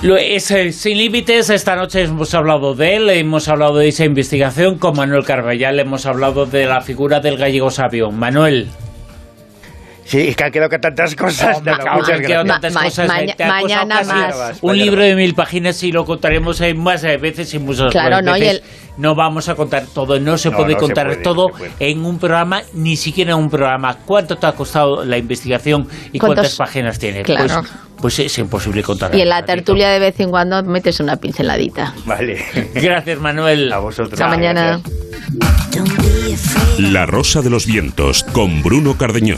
Lo 0.00 0.16
es, 0.16 0.50
eh, 0.50 0.72
sin 0.72 0.96
límites, 0.96 1.50
esta 1.50 1.76
noche 1.76 2.04
hemos 2.04 2.32
hablado 2.32 2.74
de 2.74 2.96
él, 2.96 3.10
hemos 3.10 3.46
hablado 3.48 3.76
de 3.76 3.88
esa 3.88 4.06
investigación 4.06 4.78
con 4.78 4.96
Manuel 4.96 5.24
Carballal, 5.26 5.78
hemos 5.78 6.06
hablado 6.06 6.46
de 6.46 6.64
la 6.64 6.80
figura 6.80 7.20
del 7.20 7.36
gallego 7.36 7.70
sabio. 7.70 8.10
Manuel. 8.10 8.70
Sí, 10.08 10.28
es 10.28 10.36
que 10.36 10.44
han 10.44 10.50
quedado 10.50 10.70
tantas 10.70 11.14
cosas. 11.14 11.58
muchas 11.62 12.20
gracias. 12.20 13.38
mañana 13.46 14.02
más. 14.04 14.58
Un 14.62 14.78
libro 14.78 15.02
de 15.02 15.14
mil 15.14 15.34
páginas 15.34 15.82
y 15.82 15.92
lo 15.92 16.06
contaremos 16.06 16.62
más 16.76 17.02
veces 17.02 17.52
y 17.52 17.58
muchas 17.58 17.92
claro, 17.92 18.22
no, 18.22 18.32
veces. 18.32 18.62
No 18.96 19.14
vamos 19.14 19.50
a 19.50 19.54
contar 19.54 19.84
todo, 19.86 20.18
no 20.18 20.38
se 20.38 20.50
puede 20.50 20.76
contar 20.76 21.16
todo 21.22 21.50
en 21.78 22.04
un 22.06 22.18
programa, 22.18 22.62
ni 22.72 22.96
siquiera 22.96 23.32
en 23.32 23.38
un 23.38 23.50
programa. 23.50 23.98
¿Cuánto 24.06 24.36
te 24.38 24.46
ha 24.46 24.52
costado 24.52 25.04
la 25.04 25.18
investigación 25.18 25.86
y 26.10 26.18
cuántas 26.18 26.56
páginas 26.56 26.98
tiene? 26.98 27.22
Claro. 27.22 27.62
Pues, 27.98 28.16
pues 28.16 28.18
es 28.20 28.38
imposible 28.38 28.82
contar. 28.82 29.14
Y 29.14 29.20
en 29.20 29.28
la 29.28 29.44
tertulia 29.44 29.90
de 29.90 29.98
vez 29.98 30.18
en 30.20 30.30
cuando 30.30 30.62
metes 30.62 31.00
una 31.00 31.16
pinceladita. 31.16 31.92
Vale. 32.06 32.42
Gracias, 32.74 33.18
Manuel. 33.18 33.70
A 33.72 33.78
vosotros. 33.78 34.14
Hasta 34.14 34.28
mañana. 34.28 34.80
La 36.78 37.06
Rosa 37.06 37.42
de 37.42 37.50
los 37.50 37.66
Vientos 37.66 38.24
con 38.24 38.62
Bruno 38.62 38.96
Cardeñosa. 38.96 39.36